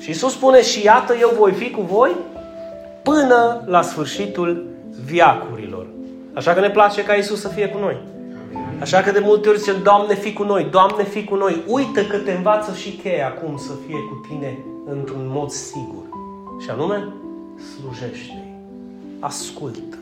[0.00, 2.16] Și Iisus spune și iată eu voi fi cu voi
[3.02, 4.66] până la sfârșitul
[5.04, 5.86] viacurilor.
[6.32, 7.96] Așa că ne place ca Iisus să fie cu noi.
[8.80, 11.62] Așa că de multe ori zicem, Doamne, fi cu noi, Doamne, fi cu noi.
[11.66, 16.04] Uită că te învață și cheia acum să fie cu tine într-un mod sigur.
[16.60, 17.08] Și anume,
[17.74, 18.46] slujește
[19.20, 19.96] ascultă,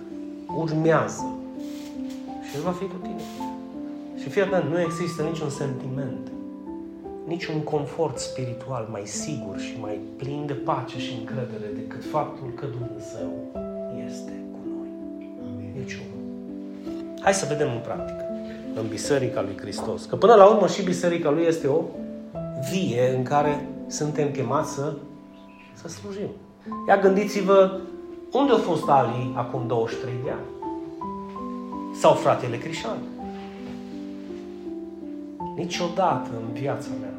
[0.56, 1.34] urmează
[2.48, 3.22] și El va fi cu tine.
[4.20, 6.28] Și fii atent, nu există niciun sentiment,
[7.26, 12.66] niciun confort spiritual mai sigur și mai plin de pace și încredere decât faptul că
[12.66, 13.30] Dumnezeu
[14.06, 14.88] este cu noi.
[15.78, 16.22] Niciunul.
[17.20, 18.23] Hai să vedem în practică
[18.74, 20.04] în Biserica lui Hristos.
[20.04, 21.82] Că până la urmă și Biserica lui este o
[22.70, 24.92] vie în care suntem chemați să,
[25.72, 26.28] să slujim.
[26.88, 27.80] Ia gândiți-vă
[28.32, 30.46] unde a fost Ali acum 23 de ani?
[31.94, 32.98] Sau fratele Crișan?
[35.56, 37.14] Niciodată în viața mea,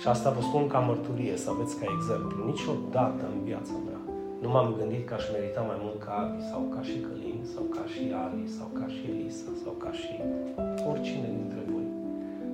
[0.00, 3.96] și asta vă spun ca mărturie, să aveți ca exemplu, niciodată în viața mea
[4.42, 7.64] nu m-am gândit că aș merita mai mult ca Abi sau ca și Călin sau
[7.76, 10.12] ca și Ali sau ca și Elisa sau ca și
[10.90, 11.88] oricine dintre voi.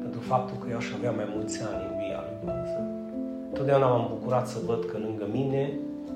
[0.02, 2.84] Pentru faptul că eu aș avea mai mulți ani în via lui Dumnezeu.
[3.56, 5.62] Totdeauna m-am bucurat să văd că lângă mine,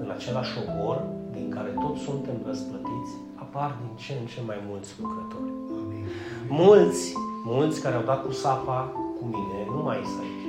[0.03, 0.99] în același ogor,
[1.37, 3.13] din care toți suntem răsplătiți,
[3.45, 5.51] apar din ce în ce mai mulți lucrători.
[5.81, 6.05] Amin.
[6.63, 7.05] Mulți,
[7.45, 8.79] mulți care au dat cu sapa
[9.19, 10.47] cu mine, nu mai sunt aici.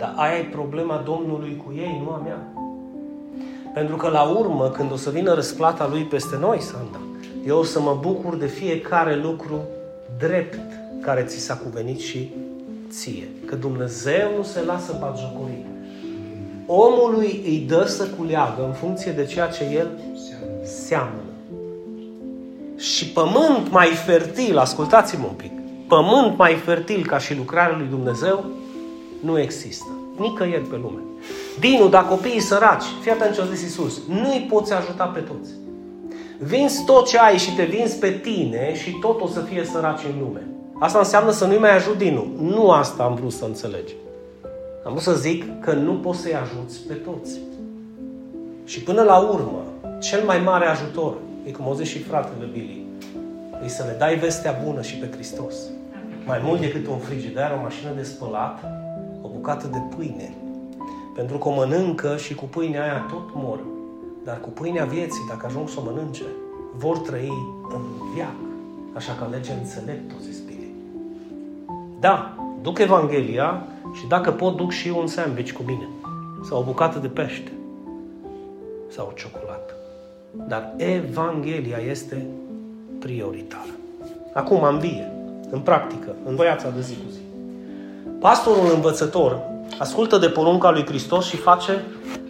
[0.00, 2.40] Dar aia e problema Domnului cu ei, nu a mea.
[3.74, 7.00] Pentru că la urmă, când o să vină răsplata Lui peste noi, Sanda,
[7.46, 9.60] eu o să mă bucur de fiecare lucru
[10.18, 10.58] drept
[11.00, 12.30] care ți s-a cuvenit și
[12.90, 13.28] ție.
[13.44, 15.64] Că Dumnezeu nu se lasă batjocorit.
[16.66, 19.88] Omului îi dă să culeagă în funcție de ceea ce el
[20.62, 21.14] seamănă.
[22.76, 25.52] Și pământ mai fertil, ascultați-mă un pic,
[25.88, 28.44] pământ mai fertil ca și lucrarea lui Dumnezeu
[29.24, 29.99] nu există.
[30.20, 31.00] Nicăieri pe lume.
[31.60, 35.20] Dinu, dacă copiii săraci, fii atent ce a zis Iisus, nu îi poți ajuta pe
[35.20, 35.50] toți.
[36.38, 40.04] vinzi tot ce ai și te vinzi pe tine și tot o să fie săraci
[40.04, 40.46] în lume.
[40.78, 42.52] Asta înseamnă să nu-i mai ajut din nu.
[42.54, 43.94] Nu asta am vrut să înțelegi.
[44.84, 47.38] Am vrut să zic că nu poți să-i ajuți pe toți.
[48.64, 49.62] Și până la urmă,
[50.00, 51.14] cel mai mare ajutor,
[51.46, 52.86] e cum o zis și fratele Billy,
[53.64, 55.54] e să le dai vestea bună și pe Hristos.
[56.26, 58.79] Mai mult decât un frigider, o mașină de spălat, o
[59.40, 60.34] bucată de pâine.
[61.14, 63.58] Pentru că o mănâncă și cu pâinea aia tot mor.
[64.24, 66.22] Dar cu pâinea vieții, dacă ajung să o mănânce,
[66.76, 67.32] vor trăi
[67.74, 67.80] în
[68.14, 68.34] viac.
[68.94, 70.74] Așa că alege înțelept, o zis Billy.
[72.00, 75.88] Da, duc Evanghelia și dacă pot, duc și un sandwich cu mine.
[76.48, 77.52] Sau o bucată de pește.
[78.88, 79.74] Sau o ciocolată.
[80.48, 82.26] Dar Evanghelia este
[82.98, 83.74] prioritară.
[84.32, 85.12] Acum, în vie,
[85.50, 87.29] în practică, în viața de zi cu zi.
[88.20, 89.38] Pastorul învățător
[89.78, 91.84] ascultă de porunca lui Hristos și face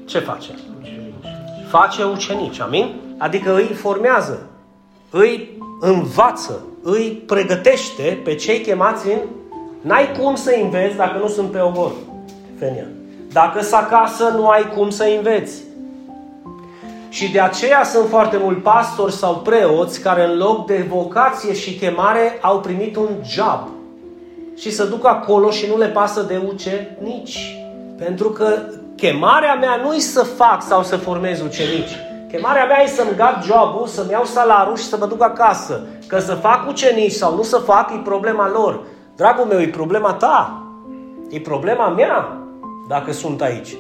[0.05, 0.51] ce face?
[1.69, 2.95] Face ucenici, amin?
[3.19, 4.47] Adică îi formează,
[5.11, 9.19] îi învață, îi pregătește pe cei chemați în...
[9.81, 11.93] N-ai cum să înveți dacă nu sunt pe ogor,
[12.59, 12.87] Fenia.
[13.33, 15.63] Dacă să acasă, nu ai cum să înveți.
[17.09, 21.79] Și de aceea sunt foarte mulți pastori sau preoți care în loc de vocație și
[21.79, 23.69] chemare au primit un job.
[24.61, 27.59] Și să duc acolo și nu le pasă de ucenici.
[27.99, 28.59] Pentru că
[28.97, 31.97] chemarea mea nu e să fac sau să formez ucenici.
[32.31, 35.81] Chemarea mea e să-mi gat jobul, să-mi iau salarul și să mă duc acasă.
[36.07, 38.81] Că să fac ucenici sau nu să fac, e problema lor.
[39.17, 40.63] Dragul meu, e problema ta.
[41.29, 42.39] E problema mea
[42.89, 43.77] dacă sunt aici.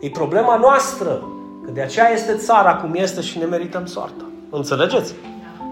[0.00, 1.22] E problema noastră.
[1.64, 4.24] Că de aceea este țara cum este și ne merităm soarta.
[4.50, 5.14] Înțelegeți?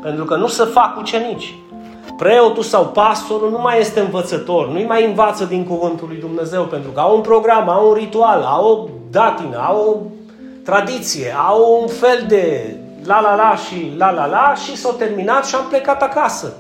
[0.03, 1.59] Pentru că nu se fac ucenici.
[2.17, 6.91] Preotul sau pastorul nu mai este învățător, nu-i mai învață din cuvântul lui Dumnezeu, pentru
[6.91, 9.97] că au un program, au un ritual, au o datină, au o
[10.65, 15.47] tradiție, au un fel de la la la și la la la și s-au terminat
[15.47, 16.53] și am plecat acasă.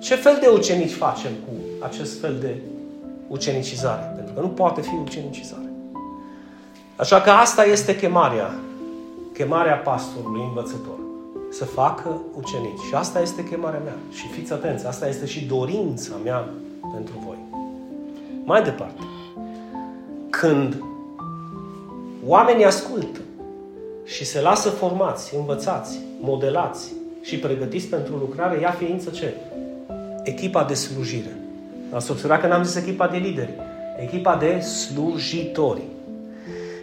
[0.00, 2.56] Ce fel de ucenici facem cu acest fel de
[3.28, 4.12] ucenicizare?
[4.16, 5.72] Pentru că nu poate fi ucenicizare.
[6.96, 8.54] Așa că asta este chemarea.
[9.32, 10.98] Chemarea pastorului învățător.
[11.52, 12.80] Să facă ucenici.
[12.88, 13.96] Și asta este chemarea mea.
[14.12, 16.48] Și fiți atenți, asta este și dorința mea
[16.92, 17.36] pentru voi.
[18.44, 19.02] Mai departe.
[20.30, 20.82] Când
[22.26, 23.20] oamenii ascultă
[24.04, 29.34] și se lasă formați, învățați, modelați și pregătiți pentru lucrare, ia ființă ce?
[30.22, 31.36] Echipa de slujire.
[31.90, 33.52] Ați observat că n-am zis echipa de lideri.
[33.98, 35.82] Echipa de slujitori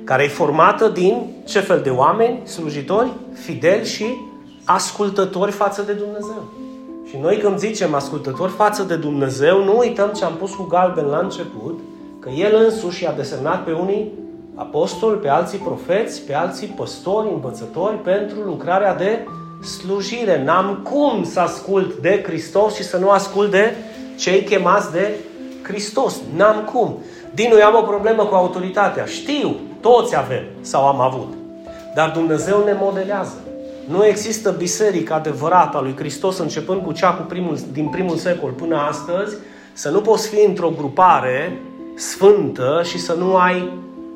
[0.10, 4.06] care e formată din ce fel de oameni, slujitori, fideli și
[4.72, 6.44] ascultători față de Dumnezeu.
[7.10, 11.06] Și noi când zicem ascultători față de Dumnezeu, nu uităm ce am pus cu galben
[11.06, 11.80] la început,
[12.20, 14.12] că El însuși a desemnat pe unii
[14.56, 19.28] apostoli, pe alții profeți, pe alții păstori, învățători pentru lucrarea de
[19.66, 20.44] slujire.
[20.44, 23.76] N-am cum să ascult de Hristos și să nu ascult de
[24.18, 25.16] cei chemați de
[25.62, 26.16] Hristos.
[26.36, 26.98] N-am cum.
[27.34, 29.06] Din eu am o problemă cu autoritatea.
[29.06, 31.34] Știu, toți avem sau am avut.
[31.96, 33.49] Dar Dumnezeu ne modelează.
[33.90, 38.52] Nu există biserică adevărată a lui Hristos începând cu cea cu primul, din primul secol
[38.52, 39.36] până astăzi,
[39.74, 41.62] să nu poți fi într-o grupare
[41.96, 43.72] sfântă și să nu ai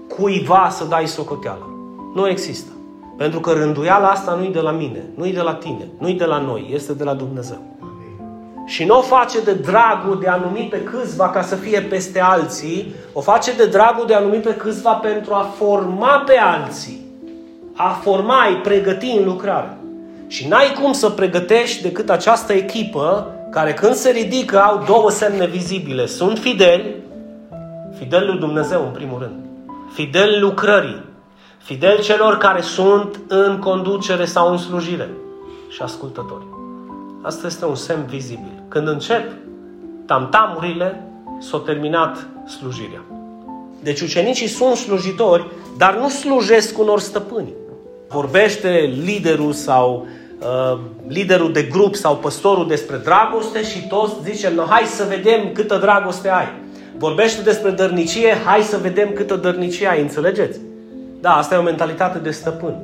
[0.07, 1.69] cuiva să dai socoteală.
[2.13, 2.71] Nu există.
[3.17, 6.37] Pentru că rânduiala asta nu-i de la mine, nu-i de la tine, nu-i de la
[6.37, 7.61] noi, este de la Dumnezeu.
[8.65, 12.19] Și nu o face de dragul de a numi pe câțiva ca să fie peste
[12.19, 17.02] alții, o face de dragul de a numi pe câțiva pentru a forma pe alții.
[17.75, 19.77] A forma, ai pregăti în lucrare.
[20.27, 25.45] Și n-ai cum să pregătești decât această echipă care când se ridică au două semne
[25.45, 26.05] vizibile.
[26.05, 26.95] Sunt fideli,
[27.97, 29.35] fideli lui Dumnezeu în primul rând,
[29.93, 31.03] fideli lucrării,
[31.57, 35.09] fideli celor care sunt în conducere sau în slujire
[35.69, 36.45] și ascultători.
[37.21, 38.63] Asta este un semn vizibil.
[38.67, 39.31] Când încep
[40.05, 41.03] tamtamurile,
[41.39, 43.01] s-a terminat slujirea.
[43.79, 47.53] Deci ucenicii sunt slujitori, dar nu slujesc unor stăpâni.
[48.13, 50.07] Vorbește liderul sau
[50.39, 55.51] uh, liderul de grup sau păstorul despre dragoste și toți zicem, no, hai să vedem
[55.53, 56.51] câtă dragoste ai.
[56.97, 60.59] Vorbește despre dărnicie, hai să vedem câtă dărnicie ai, înțelegeți?
[61.21, 62.75] Da, asta e o mentalitate de stăpân.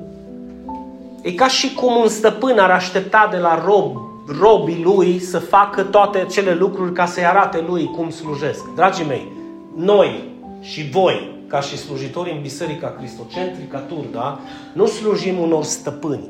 [1.21, 5.83] E ca și cum un stăpân ar aștepta de la rob robii lui să facă
[5.83, 8.73] toate cele lucruri ca să-i arate lui cum slujesc.
[8.75, 9.31] Dragii mei,
[9.75, 10.23] noi
[10.61, 14.39] și voi, ca și slujitori în Biserica Cristocentrica Turda,
[14.73, 16.29] nu slujim unor stăpâni,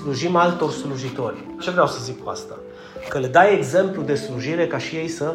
[0.00, 1.36] slujim altor slujitori.
[1.60, 2.54] Ce vreau să zic cu asta?
[3.08, 5.34] Că le dai exemplu de slujire ca și ei să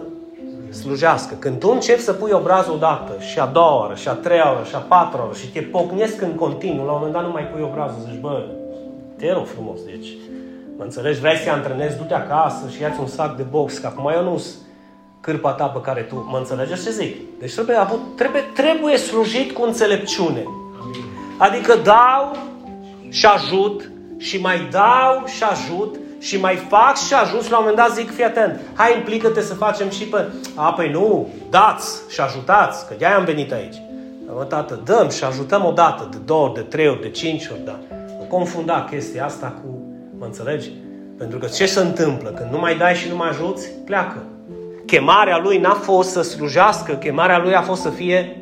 [0.69, 1.35] slujească.
[1.39, 4.63] Când tu începi să pui obrazul odată, și a doua oră, și a treia oră,
[4.63, 7.43] și a patra oră, și te pocnesc în continuu, la un moment dat nu mai
[7.43, 8.45] pui obrazul, zici, bă,
[9.17, 10.07] Te rog frumos, deci,
[10.77, 13.87] mă înțelegi, vrei să te antrenezi, du-te acasă și ia un sac de box, că
[13.87, 14.41] acum eu nu
[15.21, 17.39] cârpa ta pe care tu mă înțelegeți ce zic.
[17.39, 17.77] Deci trebuie,
[18.15, 20.43] trebuie, trebuie slujit cu înțelepciune.
[21.37, 22.37] Adică dau
[23.09, 27.63] și ajut și mai dau și ajut și mai fac și ajut și la un
[27.67, 30.25] moment dat zic, fii atent, hai implică-te să facem și pe...
[30.55, 33.75] A, păi nu, dați și ajutați, că de-aia am venit aici.
[34.35, 37.47] Mă, tată, dăm și ajutăm o dată, de două ori, de trei ori, de cinci
[37.51, 37.79] ori, da.
[38.19, 39.81] Nu confunda chestia asta cu,
[40.19, 40.71] mă înțelegi?
[41.17, 42.29] Pentru că ce se întâmplă?
[42.29, 44.23] Când nu mai dai și nu mai ajuți, pleacă.
[44.89, 48.37] Chemarea lui n-a fost să slujească, chemarea lui a fost să fie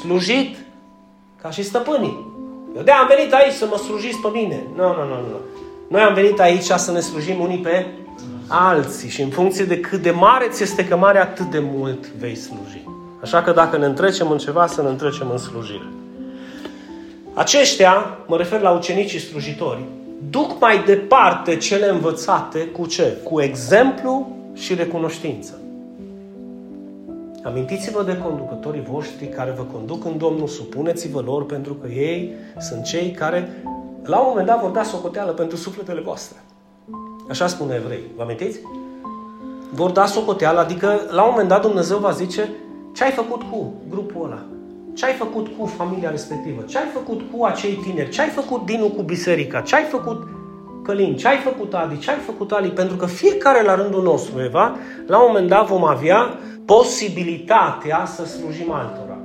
[0.00, 0.56] slujit,
[1.42, 2.32] ca și stăpânii.
[2.76, 4.62] Eu de am venit aici să mă slujiți pe mine.
[4.76, 5.38] Nu, nu, nu, nu.
[5.88, 7.86] Noi am venit aici să ne slujim unii pe
[8.48, 12.34] alții și în funcție de cât de mare ți este chemarea, atât de mult vei
[12.34, 12.84] sluji.
[13.22, 15.86] Așa că dacă ne întrecem în ceva, să ne întrecem în slujire.
[17.34, 19.84] Aceștia, mă refer la ucenicii slujitori,
[20.30, 23.18] duc mai departe cele învățate cu ce?
[23.22, 25.58] Cu exemplu și recunoștință.
[27.44, 32.84] Amintiți-vă de conducătorii voștri care vă conduc în Domnul, supuneți-vă lor pentru că ei sunt
[32.84, 33.62] cei care
[34.04, 36.38] la un moment dat vor da socoteală pentru sufletele voastre.
[37.28, 38.00] Așa spune evrei.
[38.16, 38.60] Vă amintiți?
[39.72, 42.50] Vor da socoteală, adică la un moment dat Dumnezeu va zice
[42.94, 44.42] ce ai făcut cu grupul ăla?
[44.94, 46.62] Ce ai făcut cu familia respectivă?
[46.62, 48.10] Ce ai făcut cu acei tineri?
[48.10, 49.60] Ce ai făcut Dinu cu biserica?
[49.60, 50.28] Ce ai făcut
[50.84, 51.16] Călin?
[51.16, 51.98] Ce ai făcut Adi?
[51.98, 52.68] Ce ai făcut Ali?
[52.68, 58.26] Pentru că fiecare la rândul nostru, Eva, la un moment dat vom avea posibilitatea să
[58.26, 59.18] slujim altora.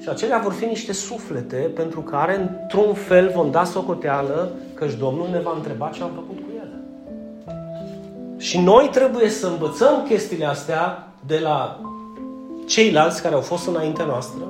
[0.00, 5.28] Și acelea vor fi niște suflete pentru care, într-un fel, vom da socoteală căci Domnul
[5.30, 6.82] ne va întreba ce am făcut cu ele.
[8.36, 11.80] Și noi trebuie să învățăm chestiile astea de la
[12.66, 14.42] ceilalți care au fost înaintea noastră.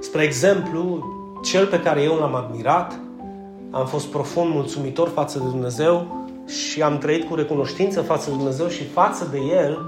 [0.00, 1.04] Spre exemplu,
[1.44, 2.98] cel pe care eu l-am admirat,
[3.72, 8.68] am fost profund mulțumitor față de Dumnezeu și am trăit cu recunoștință față de Dumnezeu
[8.68, 9.78] și față de El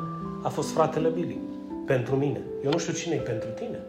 [0.43, 1.39] a fost fratele Billy.
[1.87, 2.41] Pentru mine.
[2.65, 3.81] Eu nu știu cine e pentru tine.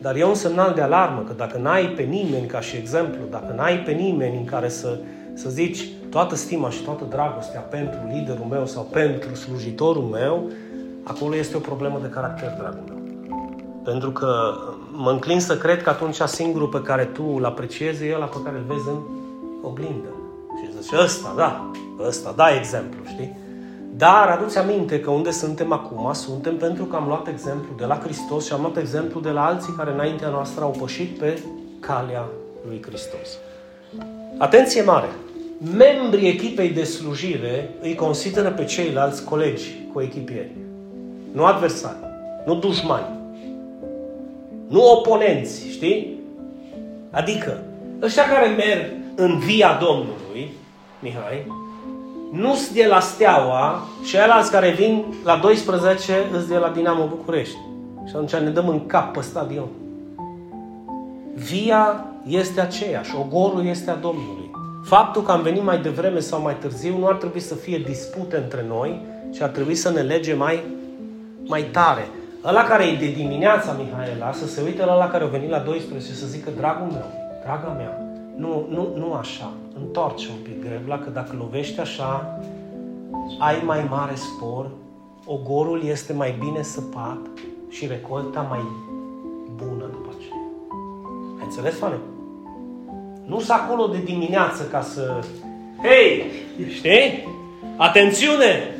[0.00, 3.54] Dar e un semnal de alarmă că dacă n-ai pe nimeni ca și exemplu, dacă
[3.56, 4.98] n-ai pe nimeni în care să,
[5.34, 10.50] să zici toată stima și toată dragostea pentru liderul meu sau pentru slujitorul meu,
[11.02, 12.96] acolo este o problemă de caracter, dragul meu.
[13.84, 14.54] Pentru că
[15.00, 18.36] mă înclin să cred că atunci singurul pe care tu îl apreciezi e ăla pe
[18.44, 19.00] care îl vezi în
[19.62, 20.08] oglindă.
[20.58, 21.70] Și zici, ăsta, da,
[22.06, 23.36] ăsta, da exemplu, știi?
[23.96, 27.98] Dar aduți aminte că unde suntem acum, suntem pentru că am luat exemplu de la
[27.98, 31.42] Hristos și am luat exemplu de la alții care înaintea noastră au pășit pe
[31.80, 32.24] calea
[32.68, 33.28] lui Hristos.
[34.38, 35.08] Atenție mare!
[35.76, 40.56] Membrii echipei de slujire îi consideră pe ceilalți colegi cu echipieri.
[41.32, 41.96] Nu adversari,
[42.46, 43.17] nu dușmani,
[44.68, 46.20] nu oponenți, știi?
[47.10, 47.62] Adică,
[48.02, 50.52] ăștia care merg în via Domnului,
[51.00, 51.46] Mihai,
[52.32, 57.06] nu sunt de la Steaua și alții care vin la 12 îs de la Dinamo
[57.06, 57.56] București.
[58.06, 59.68] Și atunci ne dăm în cap pe stadion.
[61.34, 64.50] Via este aceeași, ogorul este a Domnului.
[64.84, 68.36] Faptul că am venit mai devreme sau mai târziu nu ar trebui să fie dispute
[68.36, 69.00] între noi,
[69.34, 70.62] ci ar trebui să ne lege mai,
[71.46, 72.08] mai tare.
[72.48, 75.58] Ăla care e de dimineața, Mihaela, să se uite la ăla care a venit la
[75.58, 77.04] 12 și să zică, dragul meu,
[77.42, 78.00] draga mea,
[78.36, 79.52] nu, nu, nu așa.
[79.76, 82.38] Întoarce un pic grevla, că dacă lovești așa,
[83.38, 84.70] ai mai mare spor,
[85.24, 87.18] ogorul este mai bine săpat
[87.68, 88.60] și recolta mai
[89.56, 90.42] bună după aceea.
[91.38, 91.98] Ai înțeles, Fane?
[93.24, 95.20] Nu sunt acolo de dimineață ca să...
[95.82, 96.24] Hei,
[96.68, 97.28] știi?
[97.76, 98.74] Atențiune!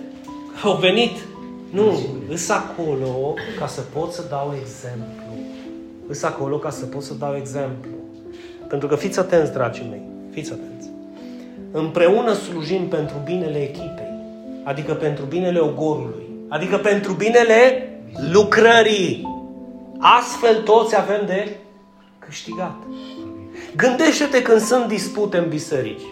[0.65, 1.28] Au venit.
[1.71, 5.23] Nu, îs acolo ca să pot să dau exemplu.
[6.07, 7.91] Îs acolo ca să pot să dau exemplu.
[8.69, 10.91] Pentru că fiți atenți, dragii mei, fiți atenți.
[11.71, 14.13] Împreună slujim pentru binele echipei,
[14.65, 17.89] adică pentru binele ogorului, adică pentru binele
[18.33, 19.27] lucrării.
[19.99, 21.57] Astfel toți avem de
[22.19, 22.77] câștigat.
[23.77, 26.03] Gândește-te când sunt dispute în biserici.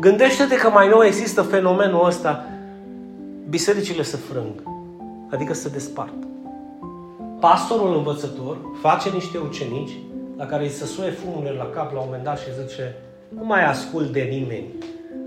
[0.00, 2.44] Gândește-te că mai nou există fenomenul ăsta.
[3.48, 4.62] Bisericile se frâng,
[5.34, 6.14] adică se despart.
[7.40, 9.92] Pastorul învățător face niște ucenici
[10.36, 12.96] la care îi se suie fumurile la cap la un moment dat și zice
[13.28, 14.64] nu mai ascult de nimeni.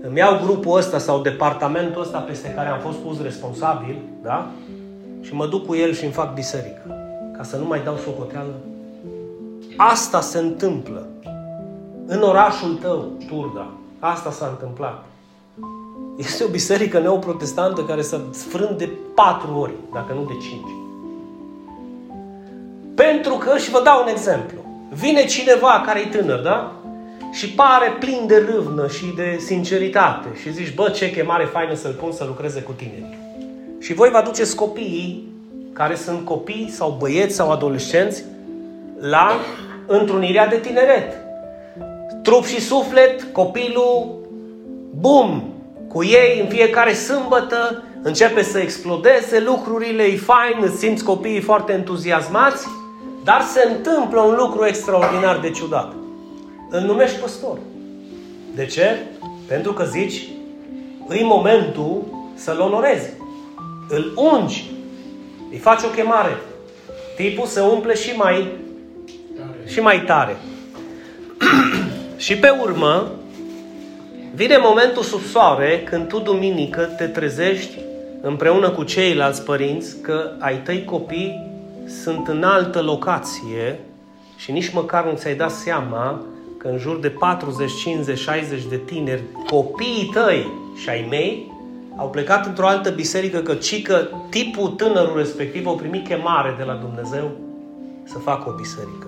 [0.02, 4.50] Îmi iau grupul ăsta sau departamentul ăsta peste care am fost pus responsabil, da?
[5.20, 6.96] Și mă duc cu el și îmi fac biserică.
[7.36, 8.54] Ca să nu mai dau socoteală.
[9.76, 11.06] Asta se întâmplă.
[12.06, 13.70] În orașul tău, Turda.
[13.98, 15.04] Asta s-a întâmplat.
[16.16, 20.70] Este o biserică neoprotestantă care s-a sfrânt de patru ori, dacă nu de cinci.
[22.94, 24.58] Pentru că, și vă dau un exemplu,
[24.90, 26.72] Vine cineva care e tânăr, da?
[27.32, 31.92] și pare plin de râvnă și de sinceritate și zici, bă, ce chemare faină să-l
[31.92, 33.18] pun să lucreze cu tine.
[33.80, 35.28] Și voi vă aduceți copiii,
[35.72, 38.24] care sunt copii sau băieți sau adolescenți,
[39.00, 39.30] la
[39.86, 41.16] întrunirea de tineret.
[42.22, 44.18] Trup și suflet, copilul,
[44.90, 45.54] bum,
[45.88, 51.72] cu ei în fiecare sâmbătă, începe să explodeze lucrurile, e fain, îți simți copiii foarte
[51.72, 52.66] entuziasmați,
[53.24, 55.92] dar se întâmplă un lucru extraordinar de ciudat.
[56.70, 57.58] Îl numești păstor.
[58.54, 58.96] De ce?
[59.46, 60.28] Pentru că zici,
[61.06, 63.08] îi momentul să-l onorezi.
[63.88, 64.70] Îl ungi.
[65.50, 66.36] Îi faci o chemare.
[67.16, 68.48] Tipul se umple și mai,
[69.36, 69.70] tare.
[69.70, 70.36] și mai tare.
[72.16, 73.12] și pe urmă,
[74.38, 77.78] vine momentul sub soare când tu duminică te trezești
[78.20, 81.50] împreună cu ceilalți părinți că ai tăi copii
[82.02, 83.78] sunt în altă locație
[84.36, 86.22] și nici măcar nu ți-ai dat seama
[86.58, 91.52] că în jur de 40, 50, 60 de tineri, copiii tăi și ai mei,
[91.96, 96.74] au plecat într-o altă biserică că cică tipul tânărul respectiv au primit chemare de la
[96.74, 97.30] Dumnezeu
[98.04, 99.06] să facă o biserică.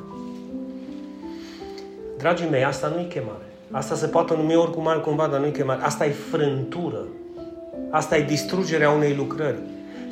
[2.18, 3.49] Dragii mei, asta nu e chemare.
[3.72, 5.82] Asta se poate numi oricum altcumva, dar nu e chemare.
[5.82, 7.04] Asta e frântură.
[7.90, 9.58] Asta e distrugerea unei lucrări.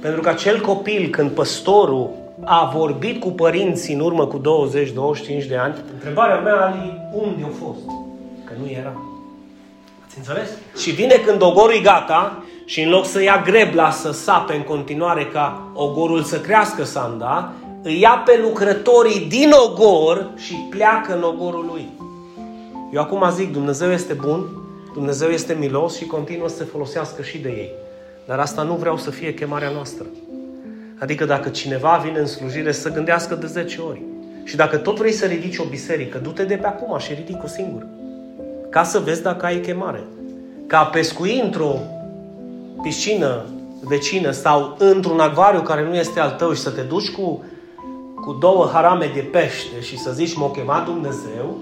[0.00, 2.10] Pentru că acel copil, când păstorul
[2.44, 7.52] a vorbit cu părinții în urmă cu 20-25 de ani, întrebarea mea ali, unde au
[7.66, 7.80] fost?
[8.44, 8.92] Că nu era.
[10.06, 10.48] Ați înțeles?
[10.76, 14.62] Și vine când ogorul e gata și în loc să ia grebla să sape în
[14.62, 17.52] continuare ca ogorul să crească sanda,
[17.82, 21.88] îi ia pe lucrătorii din ogor și pleacă în ogorul lui.
[22.92, 24.46] Eu acum zic, Dumnezeu este bun,
[24.92, 27.70] Dumnezeu este milos și continuă să se folosească și de ei.
[28.26, 30.06] Dar asta nu vreau să fie chemarea noastră.
[30.98, 34.02] Adică dacă cineva vine în slujire să gândească de 10 ori.
[34.44, 37.46] Și dacă tot vrei să ridici o biserică, du-te de pe acum și ridic o
[37.46, 37.86] singur.
[38.70, 40.02] Ca să vezi dacă ai chemare.
[40.66, 41.78] Ca pescui într-o
[42.82, 43.44] piscină
[43.80, 47.44] vecină sau într-un acvariu care nu este al tău și să te duci cu,
[48.14, 51.56] cu două harame de pește și să zici m-a chemat Dumnezeu,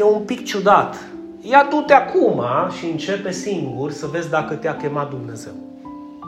[0.00, 0.96] e un pic ciudat.
[1.40, 2.42] Ia du-te acum
[2.78, 5.52] și începe singur să vezi dacă te-a chemat Dumnezeu.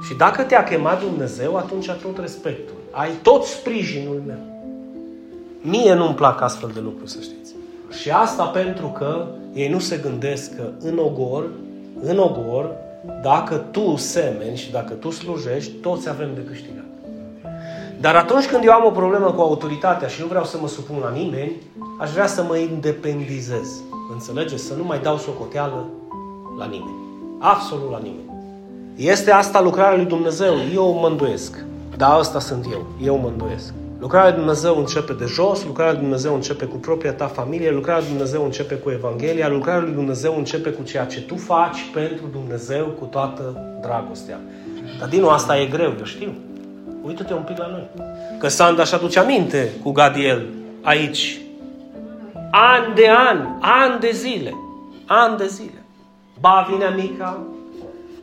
[0.06, 2.76] Și dacă te-a chemat Dumnezeu, atunci tot respectul.
[2.90, 4.50] Ai tot sprijinul meu.
[5.60, 7.54] Mie nu-mi plac astfel de lucruri, să știți.
[8.00, 11.50] Și asta pentru că ei nu se gândesc că în ogor,
[12.02, 12.70] în ogor,
[13.22, 16.91] dacă tu semeni și dacă tu slujești, toți avem de câștigat.
[18.02, 20.96] Dar atunci când eu am o problemă cu autoritatea și nu vreau să mă supun
[21.02, 21.52] la nimeni,
[21.98, 23.80] aș vrea să mă independizez.
[24.12, 24.64] Înțelegeți?
[24.64, 25.86] Să nu mai dau socoteală
[26.58, 26.96] la nimeni.
[27.38, 28.30] Absolut la nimeni.
[28.96, 30.54] Este asta lucrarea lui Dumnezeu?
[30.74, 31.64] Eu mă îndoiesc.
[31.96, 32.86] Da, asta sunt eu.
[33.02, 33.74] Eu mă îndoiesc.
[33.98, 38.00] Lucrarea lui Dumnezeu începe de jos, lucrarea lui Dumnezeu începe cu propria ta familie, lucrarea
[38.00, 42.24] lui Dumnezeu începe cu Evanghelia, lucrarea lui Dumnezeu începe cu ceea ce tu faci pentru
[42.32, 43.42] Dumnezeu cu toată
[43.80, 44.40] dragostea.
[44.98, 46.32] Dar din nou asta e greu, eu știu.
[47.02, 47.88] Uită-te un pic la noi.
[48.38, 50.46] Că Sanda și aduce aminte cu Gadiel
[50.82, 51.40] aici.
[52.50, 54.54] An de an, an de zile,
[55.06, 55.84] an de zile.
[56.40, 57.38] Ba vine mica,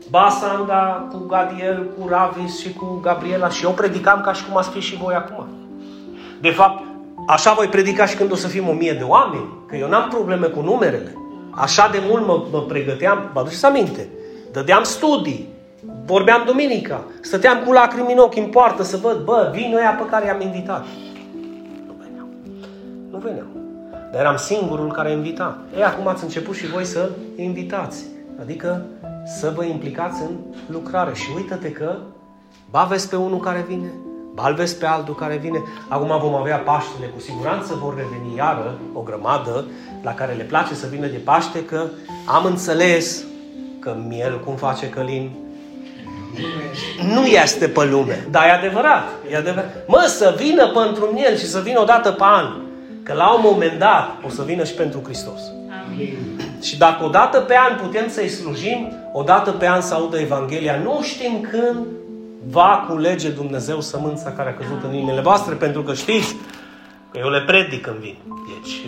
[0.09, 4.69] Basanda cu Gadiel, cu Ravis și cu Gabriela și eu predicam ca și cum ați
[4.69, 5.47] fi și voi acum.
[6.41, 6.83] De fapt,
[7.27, 10.09] așa voi predica și când o să fim o mie de oameni, că eu n-am
[10.09, 11.13] probleme cu numerele.
[11.49, 14.09] Așa de mult mă, mă pregăteam, vă aduceți aminte,
[14.51, 15.47] dădeam studii,
[16.05, 20.09] vorbeam duminica, stăteam cu lacrimi în ochi în poartă să văd, bă, vin ăia pe
[20.09, 20.85] care i-am invitat.
[21.87, 22.27] Nu veneau.
[23.09, 23.47] Nu veneau.
[24.11, 25.57] Dar eram singurul care invita.
[25.75, 28.05] Ei, acum ați început și voi să invitați.
[28.41, 28.85] Adică
[29.39, 30.35] să vă implicați în
[30.67, 31.13] lucrare.
[31.13, 31.95] Și uită-te că
[32.69, 33.93] ba vezi pe unul care vine,
[34.33, 35.63] ba vezi pe altul care vine.
[35.87, 39.65] Acum vom avea Paștele, cu siguranță vor reveni iară o grămadă
[40.01, 41.85] la care le place să vină de Paște, că
[42.27, 43.23] am înțeles
[43.79, 45.31] că miel, cum face Călin,
[47.13, 48.27] nu este pe lume.
[48.31, 49.03] Dar e adevărat.
[49.31, 49.75] E adevărat.
[49.87, 52.45] Mă, să vină pentru miel și să vină o dată pe an.
[53.03, 55.39] Că la un moment dat o să vină și pentru Hristos.
[55.85, 56.17] Amin.
[56.61, 60.19] Și dacă o dată pe an putem să-i slujim, o dată pe an să audă
[60.19, 61.85] Evanghelia, nu știm când
[62.47, 66.35] va culege Dumnezeu sămânța care a căzut în inimile voastre, pentru că știți
[67.11, 68.15] că eu le predic când vin.
[68.47, 68.81] Deci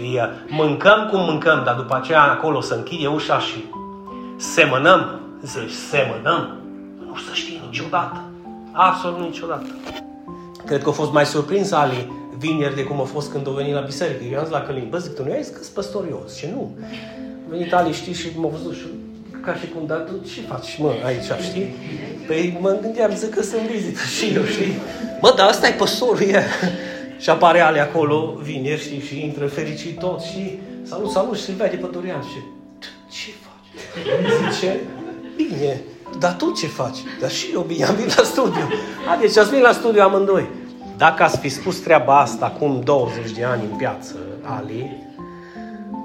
[0.48, 3.66] mâncăm cum mâncăm, dar după aceea acolo să închide ușa și
[4.38, 5.20] semănăm.
[5.44, 6.61] Zici, semănăm?
[7.12, 8.24] Nu să știe niciodată.
[8.72, 9.66] Absolut niciodată.
[10.66, 13.74] Cred că a fost mai surprins Ali vineri de cum a fost când a venit
[13.74, 14.24] la biserică.
[14.24, 16.24] Eu am zis la Călin, bă, zic, tu nu ai zis că păstor eu?
[16.30, 16.78] Zice, nu.
[17.46, 18.86] A venit Ali, știi, și m-a văzut și
[19.42, 21.76] ca și cum, dar tu ce faci, mă, aici, știi?
[22.28, 24.74] Păi mă gândeam, zic că sunt vizită și eu, știi?
[25.22, 26.44] Mă, dar ăsta e păsorul, e.
[27.20, 31.76] și apare Ale acolo, vineri, știi, și intră fericit tot și Salut, salut, și vede
[31.76, 32.40] pe Dorian și
[33.12, 34.54] ce faci?
[34.54, 34.80] Zice,
[35.36, 35.82] bine,
[36.20, 36.98] dar tu ce faci?
[37.20, 38.68] Dar și eu bine, am venit la studiu.
[39.08, 40.50] Haideți, ați venit la studiu amândoi.
[40.98, 45.08] Dacă ați fi spus treaba asta acum 20 de ani în piață, Ali,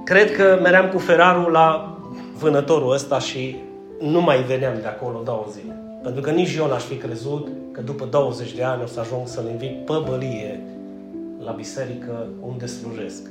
[0.04, 1.98] cred că meream cu Ferrarul la
[2.38, 3.56] vânătorul ăsta și
[4.00, 5.80] nu mai veneam de acolo două zile.
[6.02, 9.28] Pentru că nici eu n-aș fi crezut că după 20 de ani o să ajung
[9.28, 10.60] să-l invit pe bălie
[11.44, 13.22] la biserică unde slujesc.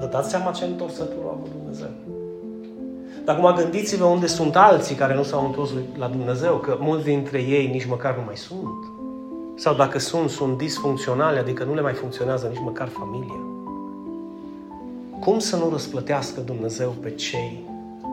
[0.00, 1.88] Vă dați seama ce întorsătură a avut Dumnezeu?
[3.24, 7.38] Dar acum gândiți-vă unde sunt alții care nu s-au întors la Dumnezeu, că mulți dintre
[7.38, 8.84] ei nici măcar nu mai sunt.
[9.54, 13.40] Sau dacă sunt, sunt disfuncționale, adică nu le mai funcționează nici măcar familia.
[15.20, 17.60] Cum să nu răsplătească Dumnezeu pe cei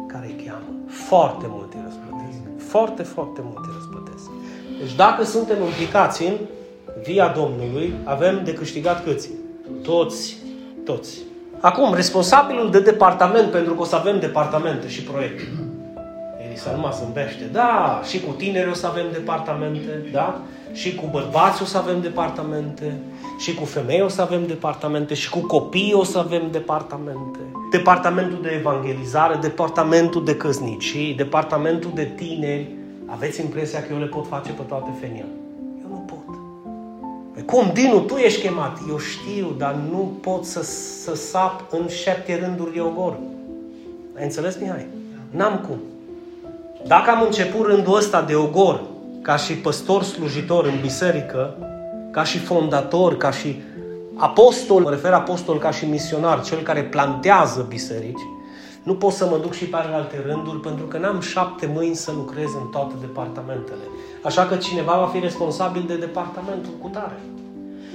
[0.07, 0.66] care îi cheamă?
[0.88, 2.70] Foarte mult îi răsplătesc.
[2.70, 4.30] Foarte, foarte mult îi răsplătesc.
[4.80, 6.34] Deci dacă suntem implicați în
[7.03, 9.30] via Domnului, avem de câștigat câți?
[9.84, 10.38] Toți.
[10.86, 11.18] Toți.
[11.62, 15.43] Acum, responsabilul de departament, pentru că o să avem departamente și proiecte.
[16.47, 17.43] Elisa numai zâmbește.
[17.51, 20.41] Da, și cu tineri o să avem departamente, da?
[20.72, 22.97] Și cu bărbați o să avem departamente,
[23.39, 27.39] și cu femei o să avem departamente, și cu copii o să avem departamente.
[27.72, 32.68] Departamentul de evangelizare, departamentul de căsnicii, departamentul de tineri.
[33.05, 35.26] Aveți impresia că eu le pot face pe toate fenia.
[37.45, 38.77] Cum, Dinu, tu ești chemat?
[38.89, 40.63] Eu știu, dar nu pot să,
[41.03, 43.17] să sap în șapte rânduri de ogor.
[44.17, 44.87] Ai înțeles, Mihai?
[45.29, 45.77] N-am cum.
[46.87, 48.81] Dacă am început rândul ăsta de ogor,
[49.21, 51.57] ca și păstor slujitor în biserică,
[52.11, 53.61] ca și fondator, ca și
[54.15, 58.21] apostol, mă refer apostol ca și misionar, cel care plantează biserici,
[58.84, 62.11] nu pot să mă duc și pe alte rânduri pentru că n-am șapte mâini să
[62.15, 63.84] lucrez în toate departamentele.
[64.23, 67.19] Așa că cineva va fi responsabil de departamentul cu tare.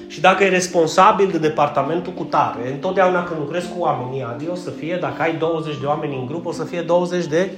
[0.06, 4.54] Și dacă e responsabil de departamentul cu tare, întotdeauna când lucrez cu oamenii, adi, o
[4.54, 7.50] să fie, dacă ai 20 de oameni în grup, o să fie 20 de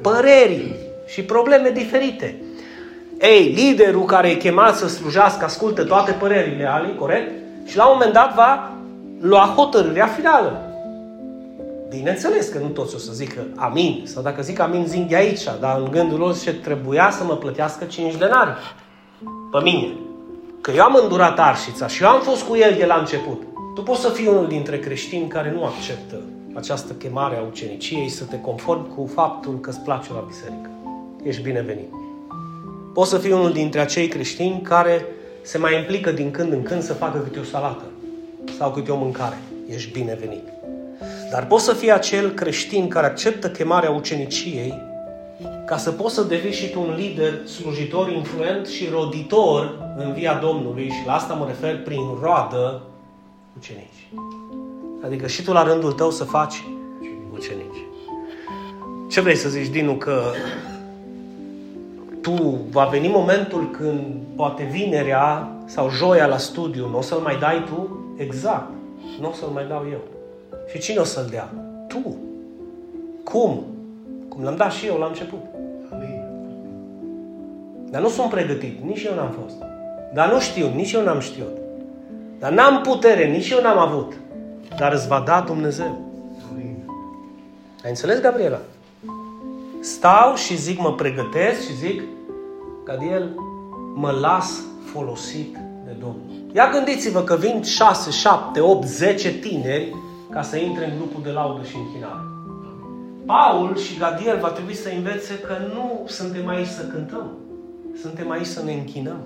[0.00, 0.74] păreri
[1.06, 2.42] și probleme diferite.
[3.20, 7.30] Ei, liderul care e chemat să slujească ascultă toate părerile ale, corect?
[7.66, 8.70] Și la un moment dat va
[9.20, 10.69] lua hotărârea finală.
[11.90, 14.02] Bineînțeles că nu toți o să zică amin.
[14.06, 15.44] Sau dacă zic amin, zic de aici.
[15.60, 18.50] Dar în gândul lor ce trebuia să mă plătească 5 denari.
[19.50, 19.92] Pe mine.
[20.60, 23.42] Că eu am îndurat arșița și eu am fost cu el de la început.
[23.74, 26.20] Tu poți să fii unul dintre creștini care nu acceptă
[26.54, 30.70] această chemare a uceniciei să te conformi cu faptul că îți place la biserică.
[31.22, 31.88] Ești binevenit.
[32.94, 35.06] Poți să fii unul dintre acei creștini care
[35.42, 37.84] se mai implică din când în când să facă câte o salată
[38.58, 39.38] sau câte o mâncare.
[39.68, 40.59] Ești binevenit.
[41.30, 44.88] Dar poți să fii acel creștin care acceptă chemarea uceniciei
[45.66, 50.34] ca să poți să devii și tu un lider, slujitor, influent și roditor în via
[50.34, 52.82] Domnului și la asta mă refer prin roadă
[53.56, 54.08] ucenici.
[55.04, 56.64] Adică și tu la rândul tău să faci
[57.32, 57.84] ucenici.
[59.10, 60.22] Ce vrei să zici, Dinu, că
[62.22, 67.36] tu va veni momentul când poate vinerea sau joia la studiu nu o să-l mai
[67.38, 67.98] dai tu?
[68.16, 68.68] Exact.
[69.20, 70.19] Nu o să-l mai dau eu.
[70.72, 71.52] Și cine o să-l dea?
[71.88, 72.16] Tu.
[73.24, 73.64] Cum?
[74.28, 75.44] Cum l-am dat și eu la început.
[75.92, 76.22] Amin.
[77.90, 78.84] Dar nu sunt pregătit.
[78.84, 79.56] Nici eu n-am fost.
[80.14, 80.68] Dar nu știu.
[80.74, 81.56] Nici eu n-am știut.
[82.38, 83.26] Dar n-am putere.
[83.26, 84.12] Nici eu n-am avut.
[84.76, 85.98] Dar îți va da Dumnezeu.
[86.52, 86.76] Amin.
[87.84, 88.60] Ai înțeles, Gabriela?
[89.80, 92.02] Stau și zic, mă pregătesc și zic,
[92.84, 93.28] Cadiel,
[93.94, 94.60] mă las
[94.92, 95.52] folosit
[95.84, 96.22] de Domnul.
[96.52, 99.94] Ia gândiți-vă că vin 6, 7, 8, 10 tineri
[100.30, 102.24] ca să intre în grupul de laudă și închinare.
[103.26, 107.30] Paul și Gadiel va trebui să învețe că nu suntem aici să cântăm,
[108.00, 109.20] suntem aici să ne închinăm.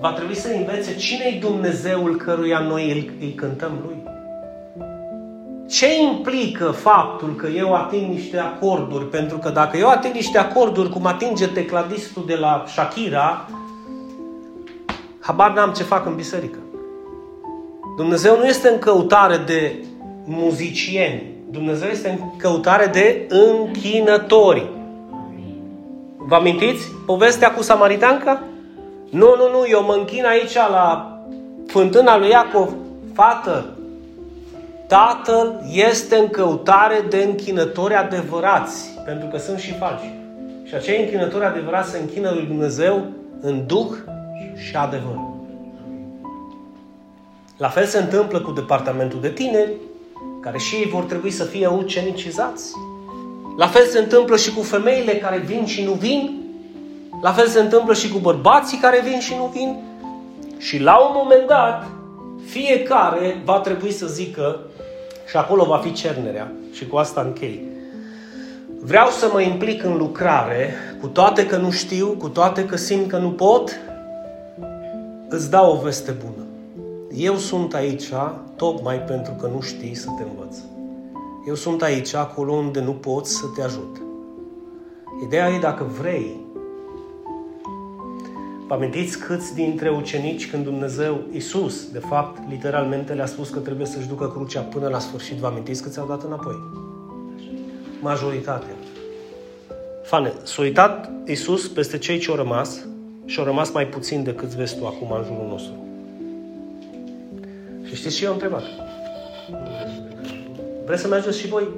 [0.00, 4.02] Va trebui să învețe cine e Dumnezeul căruia noi îi, îi cântăm Lui.
[5.68, 9.08] Ce implică faptul că eu ating niște acorduri?
[9.08, 13.48] Pentru că dacă eu ating niște acorduri cum atinge tecladistul de la Shakira,
[15.20, 16.58] habar n-am ce fac în biserică.
[17.96, 19.74] Dumnezeu nu este în căutare de
[20.24, 21.22] muzicieni.
[21.50, 24.70] Dumnezeu este în căutare de închinători.
[26.16, 28.42] Vă amintiți povestea cu Samaritanca?
[29.10, 31.18] Nu, nu, nu, eu mă închin aici la
[31.66, 32.74] fântâna lui Iacov.
[33.12, 33.74] Fată,
[34.86, 40.12] Tatăl este în căutare de închinători adevărați, pentru că sunt și falși.
[40.64, 43.04] Și acei închinători adevărați se închină lui Dumnezeu
[43.40, 43.92] în duh
[44.68, 45.33] și adevăr.
[47.56, 49.72] La fel se întâmplă cu departamentul de tineri,
[50.40, 52.72] care și ei vor trebui să fie ucenicizați.
[53.56, 56.42] La fel se întâmplă și cu femeile care vin și nu vin.
[57.22, 59.82] La fel se întâmplă și cu bărbații care vin și nu vin.
[60.58, 61.86] Și la un moment dat,
[62.44, 64.60] fiecare va trebui să zică
[65.26, 66.52] Și acolo va fi cernerea.
[66.72, 67.62] Și cu asta închei.
[68.80, 73.08] Vreau să mă implic în lucrare, cu toate că nu știu, cu toate că simt
[73.08, 73.70] că nu pot,
[75.28, 76.43] îți dau o veste bună.
[77.16, 78.08] Eu sunt aici
[78.56, 80.56] tocmai pentru că nu știi să te învăț.
[81.46, 84.00] Eu sunt aici acolo unde nu pot să te ajut.
[85.24, 86.40] Ideea e dacă vrei.
[88.66, 93.86] Vă amintiți câți dintre ucenici când Dumnezeu, Isus, de fapt, literalmente le-a spus că trebuie
[93.86, 96.56] să-și ducă crucea până la sfârșit, vă amintiți câți au dat înapoi?
[98.00, 98.74] Majoritatea.
[100.02, 102.86] Fane, s-a uitat Isus peste cei ce au rămas
[103.24, 105.93] și au rămas mai puțin decât vezi tu acum în jurul nostru.
[107.94, 108.62] Și știți ce i-a întrebat?
[110.84, 111.68] Vreți să mergeți și voi?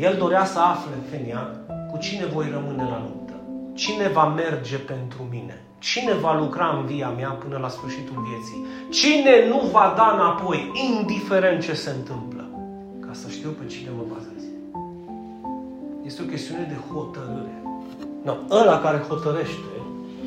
[0.00, 1.50] El dorea să afle, Fenia,
[1.90, 3.32] cu cine voi rămâne la luptă.
[3.74, 5.62] Cine va merge pentru mine?
[5.78, 8.66] Cine va lucra în via mea până la sfârșitul vieții?
[8.90, 12.44] Cine nu va da înapoi, indiferent ce se întâmplă?
[13.00, 14.42] Ca să știu pe cine mă bazez.
[16.06, 17.62] Este o chestiune de hotărâre.
[18.22, 19.74] No, ăla care hotărăște,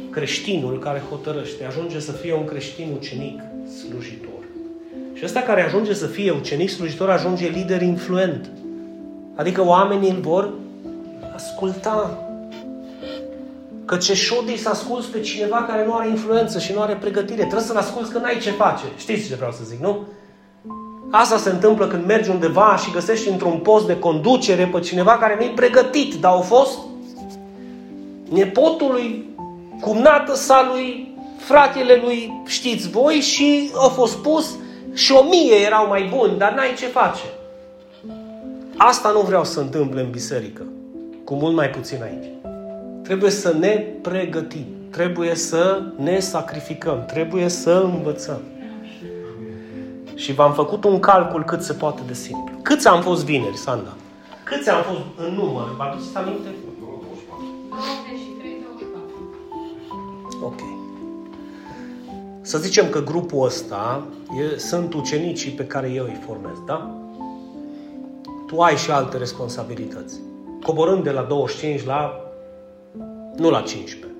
[0.10, 3.42] creștinul care hotărăște, ajunge să fie un creștin ucenic
[3.80, 4.37] slujitor.
[5.18, 8.50] Și ăsta care ajunge să fie ucenic slujitor ajunge lider influent.
[9.36, 10.54] Adică oamenii îl vor
[11.36, 12.24] asculta.
[13.86, 17.42] Că ce șodii să asculți pe cineva care nu are influență și nu are pregătire.
[17.42, 18.84] Trebuie să-l asculți că n-ai ce face.
[18.98, 20.08] Știți ce vreau să zic, nu?
[21.12, 25.36] Asta se întâmplă când mergi undeva și găsești într-un post de conducere pe cineva care
[25.40, 26.78] nu-i pregătit, dar au fost
[28.30, 29.26] nepotului,
[29.82, 34.56] cumnată sa lui, fratele lui, știți voi, și au fost pus
[34.98, 37.24] și o mie erau mai buni, dar n-ai ce face.
[38.78, 40.62] Asta nu vreau să întâmple în biserică,
[41.24, 42.26] cu mult mai puțin aici.
[43.04, 48.42] Trebuie să ne pregătim, trebuie să ne sacrificăm, trebuie să învățăm.
[50.16, 52.56] Și v-am făcut un calcul cât se poate de simplu.
[52.62, 53.94] Câți am fost vineri, Sanda?
[54.44, 55.76] Câți am fost în număr?
[55.78, 56.48] Vă aduceți aminte?
[60.44, 60.60] Ok.
[62.42, 64.17] Să zicem că grupul ăsta e,
[64.58, 66.96] sunt ucenicii pe care eu îi formez, da?
[68.48, 70.20] Tu ai și alte responsabilități.
[70.62, 72.14] Coborând de la 25 la...
[73.36, 74.20] nu la 15.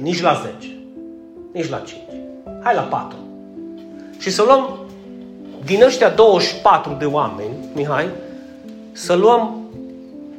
[0.00, 0.76] Nici la 10.
[1.52, 2.00] Nici la 5.
[2.62, 3.16] Hai la 4.
[4.18, 4.78] Și să luăm
[5.64, 8.08] din ăștia 24 de oameni, Mihai,
[8.92, 9.70] să luăm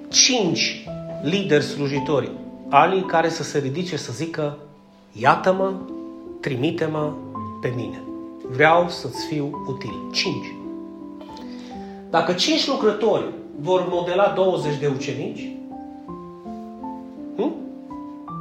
[0.07, 0.87] 5
[1.21, 2.31] lideri slujitori
[2.69, 4.57] alii care să se ridice să zică
[5.11, 5.73] Iată-mă,
[6.41, 7.13] trimite-mă
[7.61, 8.01] pe mine.
[8.51, 9.93] Vreau să-ți fiu util.
[10.11, 10.35] 5.
[12.09, 13.23] Dacă 5 lucrători
[13.59, 15.51] vor modela 20 de ucenici,
[17.35, 17.55] hm?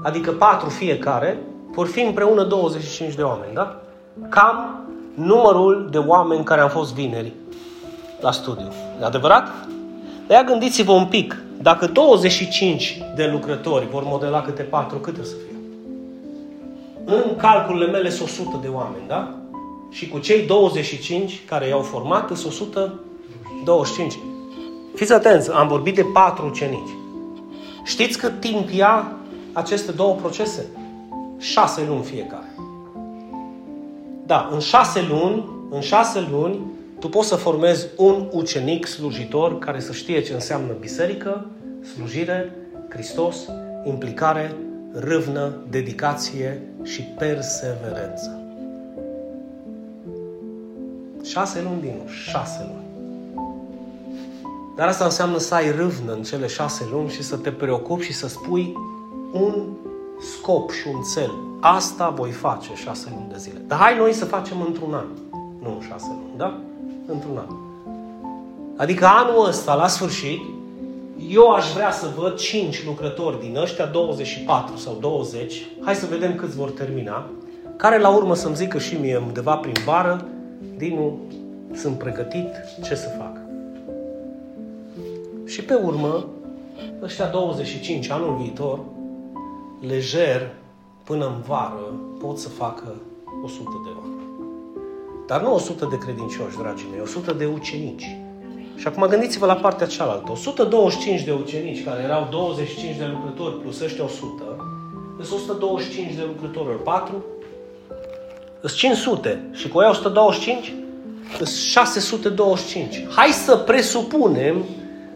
[0.03, 1.39] adică 4 fiecare,
[1.71, 3.81] vor fi împreună 25 de oameni, da?
[4.29, 4.85] Cam
[5.15, 7.33] numărul de oameni care am fost vineri
[8.21, 8.73] la studiu.
[9.01, 9.49] E adevărat?
[10.27, 11.43] De aia gândiți-vă un pic.
[11.63, 15.49] Dacă 25 de lucrători vor modela câte 4, cât o să fie?
[17.09, 19.38] în calculele mele sunt 100 de oameni, da?
[19.91, 24.19] Și cu cei 25 care i-au format, sunt 125.
[24.95, 26.91] Fiți atenți, am vorbit de patru ucenici.
[27.85, 29.13] Știți cât timp ia
[29.53, 30.67] aceste două procese?
[31.39, 32.55] Șase luni fiecare.
[34.27, 36.61] Da, în șase luni, în șase luni,
[36.99, 41.47] tu poți să formezi un ucenic slujitor care să știe ce înseamnă biserică,
[41.95, 42.53] slujire,
[42.89, 43.37] Hristos,
[43.85, 44.55] implicare,
[44.93, 48.38] râvnă, dedicație și perseverență.
[51.29, 52.87] Șase luni din nou, șase luni.
[54.77, 58.13] Dar asta înseamnă să ai râvnă în cele șase luni și să te preocupi și
[58.13, 58.77] să spui
[59.33, 59.65] un
[60.21, 61.31] scop și un cel.
[61.61, 63.63] Asta voi face șase luni de zile.
[63.67, 65.07] Dar hai noi să facem într-un an.
[65.63, 66.61] Nu în șase luni, da?
[67.07, 67.55] Într-un an.
[68.77, 70.41] Adică anul ăsta, la sfârșit,
[71.29, 76.35] eu aș vrea să văd 5 lucrători din ăștia, 24 sau 20, hai să vedem
[76.35, 77.31] câți vor termina,
[77.77, 80.27] care la urmă să-mi zică și mie undeva prin vară,
[80.77, 81.19] Dinu,
[81.75, 82.49] sunt pregătit,
[82.83, 83.37] ce să fac?
[85.45, 86.27] Și pe urmă,
[87.03, 88.81] ăștia 25, anul viitor,
[89.81, 90.55] lejer,
[91.05, 92.95] până în vară, pot să facă
[93.45, 94.17] 100 de oameni.
[95.27, 98.17] Dar nu 100 de credincioși, dragii mei, 100 de ucenici
[98.79, 100.31] și acum gândiți-vă la partea cealaltă.
[100.31, 104.43] 125 de ucenici, care erau 25 de lucrători, plus ăștia 100,
[105.23, 107.25] sunt 125 de lucrători ori 4,
[108.61, 109.51] sunt 500.
[109.53, 110.75] Și cu aia 125,
[111.37, 113.07] sunt 625.
[113.11, 114.65] Hai să presupunem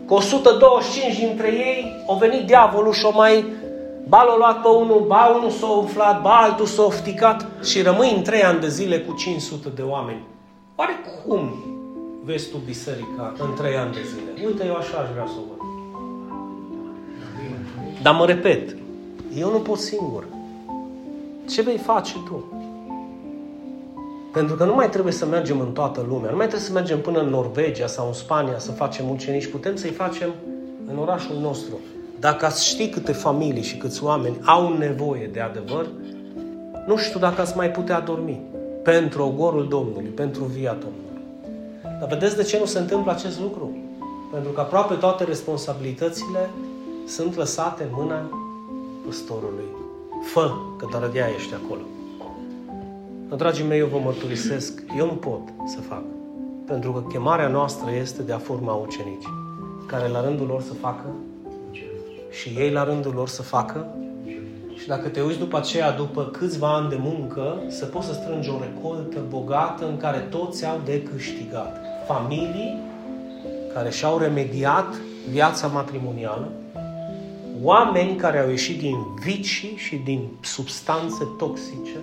[0.06, 3.44] că 125 dintre ei au venit diavolul și au mai
[4.08, 8.14] ba l-a luat pe unul, ba unul s-a umflat, ba altul s-a ofticat și rămâi
[8.16, 10.22] în 3 ani de zile cu 500 de oameni.
[10.76, 10.92] Oare
[11.24, 11.64] cum
[12.24, 14.46] vezi tu biserica în trei ani de zile?
[14.46, 15.60] Uite, eu așa aș vrea să o văd.
[18.02, 18.76] Dar mă repet,
[19.36, 20.24] eu nu pot singur.
[21.50, 22.51] Ce vei face tu?
[24.32, 27.00] Pentru că nu mai trebuie să mergem în toată lumea, nu mai trebuie să mergem
[27.00, 30.34] până în Norvegia sau în Spania să facem ucenici, putem să-i facem
[30.86, 31.78] în orașul nostru.
[32.18, 35.86] Dacă ați ști câte familii și câți oameni au nevoie de adevăr,
[36.86, 38.40] nu știu dacă ați mai putea dormi
[38.82, 41.22] pentru ogorul Domnului, pentru via Domnului.
[42.00, 43.76] Dar vedeți de ce nu se întâmplă acest lucru?
[44.32, 46.50] Pentru că aproape toate responsabilitățile
[47.06, 48.30] sunt lăsate în mâna
[49.06, 49.64] păstorului.
[50.32, 51.91] Fă, că doar de ești acolo.
[53.36, 56.02] Dragii mei, eu vă mărturisesc, eu nu pot să fac.
[56.66, 59.26] Pentru că chemarea noastră este de a forma ucenici,
[59.86, 61.14] care la rândul lor să facă
[62.30, 63.86] și ei la rândul lor să facă
[64.74, 68.50] și dacă te uiți după aceea, după câțiva ani de muncă, să poți să strângi
[68.50, 71.80] o recoltă bogată în care toți au de câștigat.
[72.06, 72.78] Familii
[73.74, 74.94] care și-au remediat
[75.30, 76.52] viața matrimonială,
[77.62, 81.98] oameni care au ieșit din vicii și din substanțe toxice,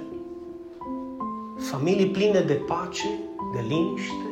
[1.70, 3.08] familii pline de pace,
[3.54, 4.30] de liniște,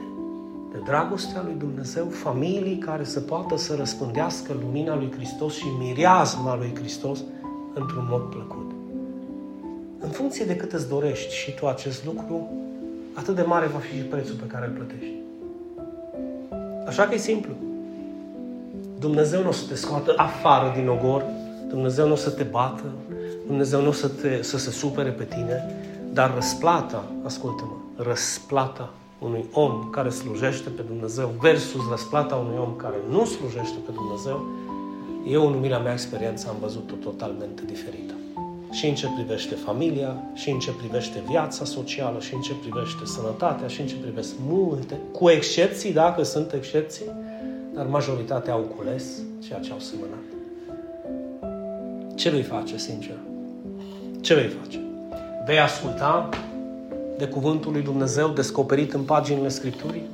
[0.71, 6.57] de dragostea lui Dumnezeu, familii care să poată să răspândească lumina lui Hristos și mireazma
[6.57, 7.19] lui Hristos
[7.73, 8.71] într-un mod plăcut.
[9.99, 12.49] În funcție de cât îți dorești și tu acest lucru,
[13.13, 15.13] atât de mare va fi și prețul pe care îl plătești.
[16.87, 17.53] Așa că e simplu.
[18.99, 21.23] Dumnezeu nu o să te scoată afară din ogor,
[21.69, 22.83] Dumnezeu nu o să te bată,
[23.47, 25.86] Dumnezeu nu o să, te, să se supere pe tine,
[26.17, 32.95] dar răsplata, ascultă-mă, răsplata unui om care slujește pe Dumnezeu versus răsplata unui om care
[33.09, 34.45] nu slujește pe Dumnezeu,
[35.27, 38.13] eu în umila mea experiență am văzut-o totalmente diferită.
[38.71, 43.05] Și în ce privește familia, și în ce privește viața socială, și în ce privește
[43.05, 47.05] sănătatea, și în ce privește multe, cu excepții, dacă sunt excepții,
[47.73, 49.05] dar majoritatea au cules
[49.47, 50.25] ceea ce au semănat.
[52.15, 53.17] Ce vei face, sincer?
[54.21, 54.86] Ce vei face?
[55.47, 56.29] Vei asculta
[57.17, 60.07] de cuvântul lui Dumnezeu descoperit în paginile Scripturii?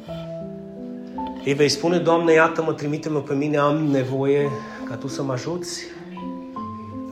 [1.45, 4.49] Îi vei spune, Doamne, iată-mă, trimite-mă pe mine, am nevoie
[4.89, 5.81] ca Tu să mă ajuți?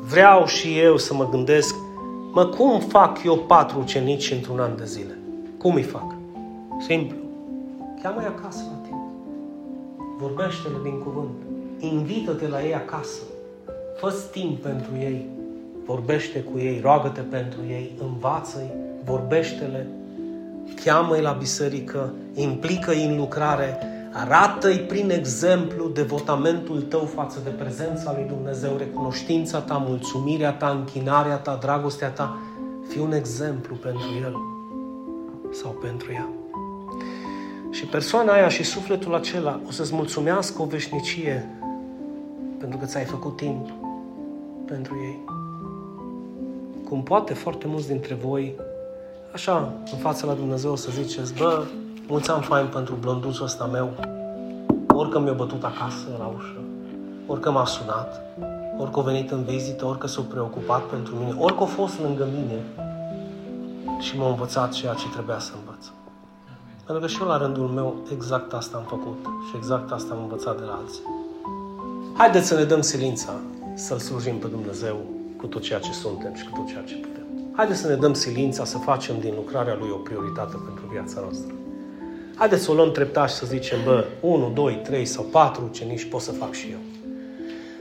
[0.01, 1.75] Vreau și eu să mă gândesc,
[2.33, 5.17] mă, cum fac eu patru ucenici într-un an de zile?
[5.57, 6.15] Cum îi fac?
[6.87, 7.17] Simplu.
[8.01, 9.05] Cheamă-i acasă la tine.
[10.19, 11.35] Vorbește-le din cuvânt.
[11.79, 13.21] Invită-te la ei acasă.
[13.99, 15.39] fă timp pentru ei.
[15.91, 18.71] Vorbește cu ei, roagă-te pentru ei, învață-i,
[19.05, 19.87] vorbește-le,
[20.83, 23.77] cheamă-i la biserică, implică-i în lucrare,
[24.13, 31.35] Arată-i prin exemplu devotamentul tău față de prezența lui Dumnezeu, recunoștința ta, mulțumirea ta, închinarea
[31.35, 32.37] ta, dragostea ta.
[32.87, 34.35] Fii un exemplu pentru el
[35.51, 36.27] sau pentru ea.
[37.69, 41.49] Și persoana aia și sufletul acela o să-ți mulțumească o veșnicie
[42.57, 43.69] pentru că ți-ai făcut timp
[44.65, 45.40] pentru ei.
[46.91, 48.55] Cum poate foarte mulți dintre voi,
[49.33, 51.63] așa, în fața la Dumnezeu, o să ziceți, bă,
[52.07, 53.89] Mulțumim fain pentru blonduțul ăsta meu.
[54.87, 56.61] Orică mi-a bătut acasă la ușă,
[57.27, 58.21] orică m-a sunat,
[58.77, 62.63] orică a venit în vizită, orică s-a preocupat pentru mine, orică a fost lângă mine
[63.99, 65.85] și m-a învățat ceea ce trebuia să învăț.
[66.85, 70.21] Pentru că și eu la rândul meu exact asta am făcut și exact asta am
[70.21, 71.03] învățat de la alții.
[72.17, 73.33] Haideți să ne dăm silința
[73.75, 77.25] să-L slujim pe Dumnezeu cu tot ceea ce suntem și cu tot ceea ce putem.
[77.55, 81.53] Haideți să ne dăm silința să facem din lucrarea Lui o prioritate pentru viața noastră.
[82.35, 86.05] Haideți să o luăm treptat și să zicem, bă, 1, 2, 3 sau 4 ucenici
[86.05, 86.77] pot să fac și eu.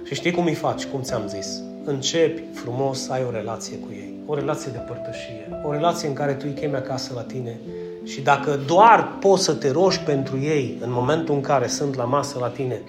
[0.05, 1.61] Și știi cum îi faci, cum ți-am zis?
[1.85, 6.15] Începi frumos să ai o relație cu ei, o relație de părtășie, o relație în
[6.15, 7.61] care tu îi chemi acasă la tine
[8.05, 12.05] și dacă doar poți să te rogi pentru ei în momentul în care sunt la
[12.05, 12.81] masă la tine,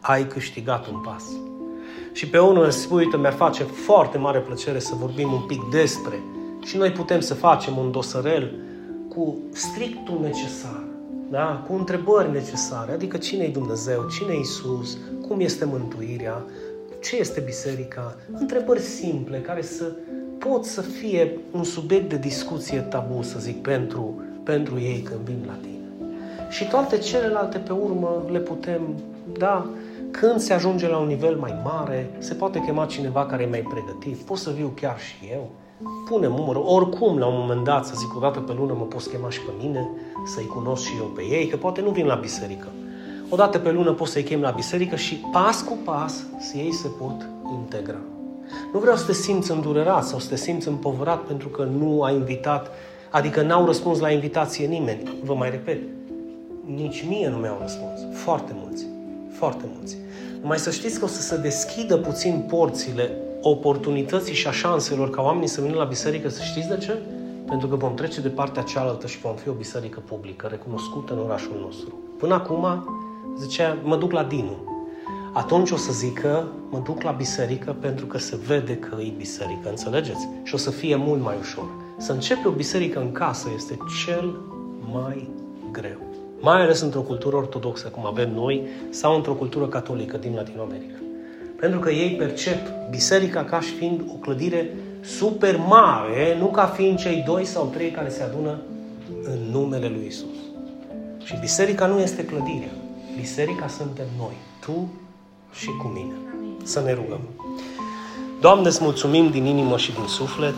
[0.00, 1.24] ai câștigat un pas.
[2.12, 5.60] Și pe unul îți spui, uite, mi-ar face foarte mare plăcere să vorbim un pic
[5.70, 6.20] despre.
[6.64, 8.54] Și noi putem să facem un dosărel
[9.08, 10.88] cu strictul necesar
[11.30, 11.64] da?
[11.68, 14.98] cu întrebări necesare, adică cine e Dumnezeu, cine e Isus,
[15.28, 16.44] cum este mântuirea,
[17.00, 19.92] ce este biserica, întrebări simple care să
[20.38, 25.44] pot să fie un subiect de discuție tabu, să zic, pentru, pentru ei când vin
[25.46, 26.08] la tine.
[26.48, 28.80] Și toate celelalte pe urmă le putem,
[29.38, 29.66] da,
[30.10, 33.66] când se ajunge la un nivel mai mare, se poate chema cineva care e mai
[33.70, 35.50] pregătit, pot să viu chiar și eu,
[36.08, 39.10] punem umărul, oricum la un moment dat, să zic, o dată pe lună mă poți
[39.10, 39.88] chema și pe mine,
[40.26, 42.66] să-i cunosc și eu pe ei, că poate nu vin la biserică.
[43.28, 46.72] O dată pe lună poți să-i chem la biserică și pas cu pas să ei
[46.72, 47.98] se pot integra.
[48.72, 52.14] Nu vreau să te simți îndurerat sau să te simți împovărat pentru că nu ai
[52.14, 52.70] invitat,
[53.10, 55.02] adică n-au răspuns la invitație nimeni.
[55.24, 55.78] Vă mai repet,
[56.74, 58.00] Nici mie nu mi-au răspuns.
[58.12, 58.86] Foarte mulți.
[59.40, 59.96] Foarte mulți.
[60.40, 65.22] Numai să știți că o să se deschidă puțin porțile oportunității și a șanselor ca
[65.22, 66.98] oamenii să vină la biserică, să știți de ce?
[67.46, 71.18] Pentru că vom trece de partea cealaltă și vom fi o biserică publică, recunoscută în
[71.18, 71.94] orașul nostru.
[72.18, 72.84] Până acum,
[73.38, 74.56] zicea, mă duc la Dinu.
[75.32, 79.68] Atunci o să zică, mă duc la biserică pentru că se vede că e biserică,
[79.68, 80.28] înțelegeți?
[80.42, 81.68] Și o să fie mult mai ușor.
[81.98, 84.34] Să începi o biserică în casă este cel
[84.92, 85.28] mai
[85.72, 86.09] greu.
[86.40, 90.98] Mai ales într-o cultură ortodoxă, cum avem noi, sau într-o cultură catolică din Latinoamerica.
[91.60, 92.58] Pentru că ei percep
[92.90, 94.70] biserica ca și fiind o clădire
[95.00, 98.58] super mare, nu ca fiind cei doi sau trei care se adună
[99.22, 100.36] în numele lui Isus.
[101.24, 102.72] Și biserica nu este clădirea.
[103.16, 104.88] Biserica suntem noi, tu
[105.52, 106.14] și cu mine.
[106.62, 107.20] Să ne rugăm.
[108.40, 110.54] Doamne, îți mulțumim din inimă și din suflet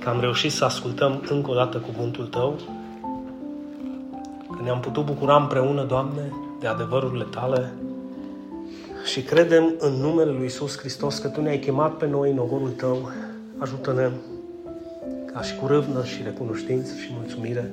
[0.00, 2.62] că am reușit să ascultăm încă o dată cuvântul Tău, că
[4.62, 7.72] ne-am putut bucura împreună, Doamne, de adevărurile Tale
[9.04, 12.70] și credem în numele Lui Isus Hristos că Tu ne-ai chemat pe noi în ogorul
[12.70, 13.10] Tău.
[13.58, 14.10] Ajută-ne
[15.32, 17.70] ca și cu râvnă și recunoștință și mulțumire,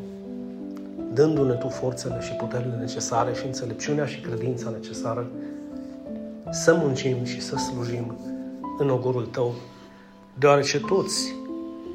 [1.13, 5.27] dându-ne Tu forțele și puterile necesare și înțelepciunea și credința necesară
[6.51, 8.17] să muncim și să slujim
[8.77, 9.53] în ogorul Tău,
[10.39, 11.35] deoarece toți,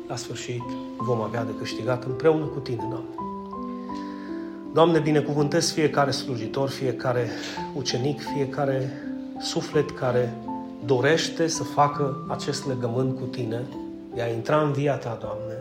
[0.09, 0.63] la sfârșit,
[0.99, 3.30] vom avea de câștigat împreună cu Tine, Doamne.
[4.73, 7.29] Doamne, binecuvântez fiecare slujitor, fiecare
[7.77, 8.91] ucenic, fiecare
[9.39, 10.35] suflet care
[10.85, 13.63] dorește să facă acest legământ cu Tine,
[14.15, 15.55] de a intra în via Ta, Doamne,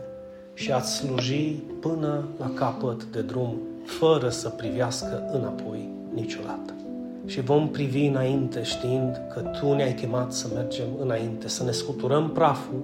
[0.53, 6.74] și a-ți sluji până la capăt de drum, fără să privească înapoi niciodată.
[7.26, 12.30] Și vom privi înainte știind că Tu ne-ai chemat să mergem înainte, să ne scuturăm
[12.30, 12.84] praful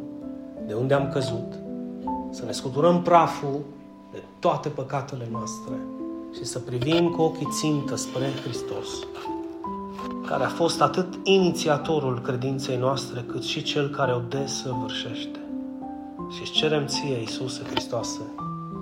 [0.68, 1.54] de unde am căzut,
[2.30, 3.60] să ne scuturăm praful
[4.12, 5.74] de toate păcatele noastre
[6.36, 8.88] și să privim cu ochii țintă spre Hristos,
[10.26, 15.40] care a fost atât inițiatorul credinței noastre, cât și cel care o desăvârșește.
[16.30, 18.22] Și îți cerem ție, Iisuse Hristoase,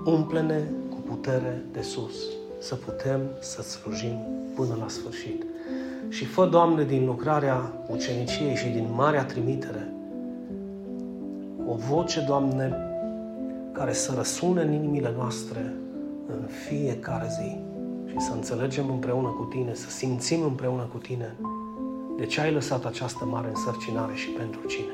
[0.04, 2.14] umple-ne cu putere de sus,
[2.58, 4.18] să putem să slujim
[4.54, 5.44] până la sfârșit.
[6.08, 9.92] Și fă, Doamne, din lucrarea uceniciei și din marea trimitere,
[11.66, 12.76] o voce, Doamne,
[13.72, 15.74] care să răsune în inimile noastre
[16.26, 17.56] în fiecare zi
[18.10, 21.36] și să înțelegem împreună cu Tine, să simțim împreună cu Tine
[22.16, 24.92] de ce ai lăsat această mare însărcinare și pentru cine.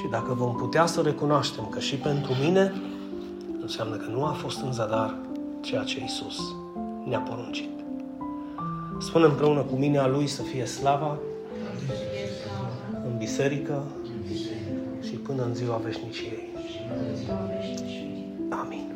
[0.00, 2.72] Și dacă vom putea să recunoaștem că și pentru mine,
[3.60, 5.18] înseamnă că nu a fost în zadar
[5.60, 6.38] ceea ce Isus
[7.04, 7.70] ne-a poruncit.
[8.98, 11.18] Spune împreună cu mine a Lui să fie slava
[13.04, 13.82] în biserică
[15.00, 16.48] și până în ziua veșniciei.
[18.48, 18.93] Amin.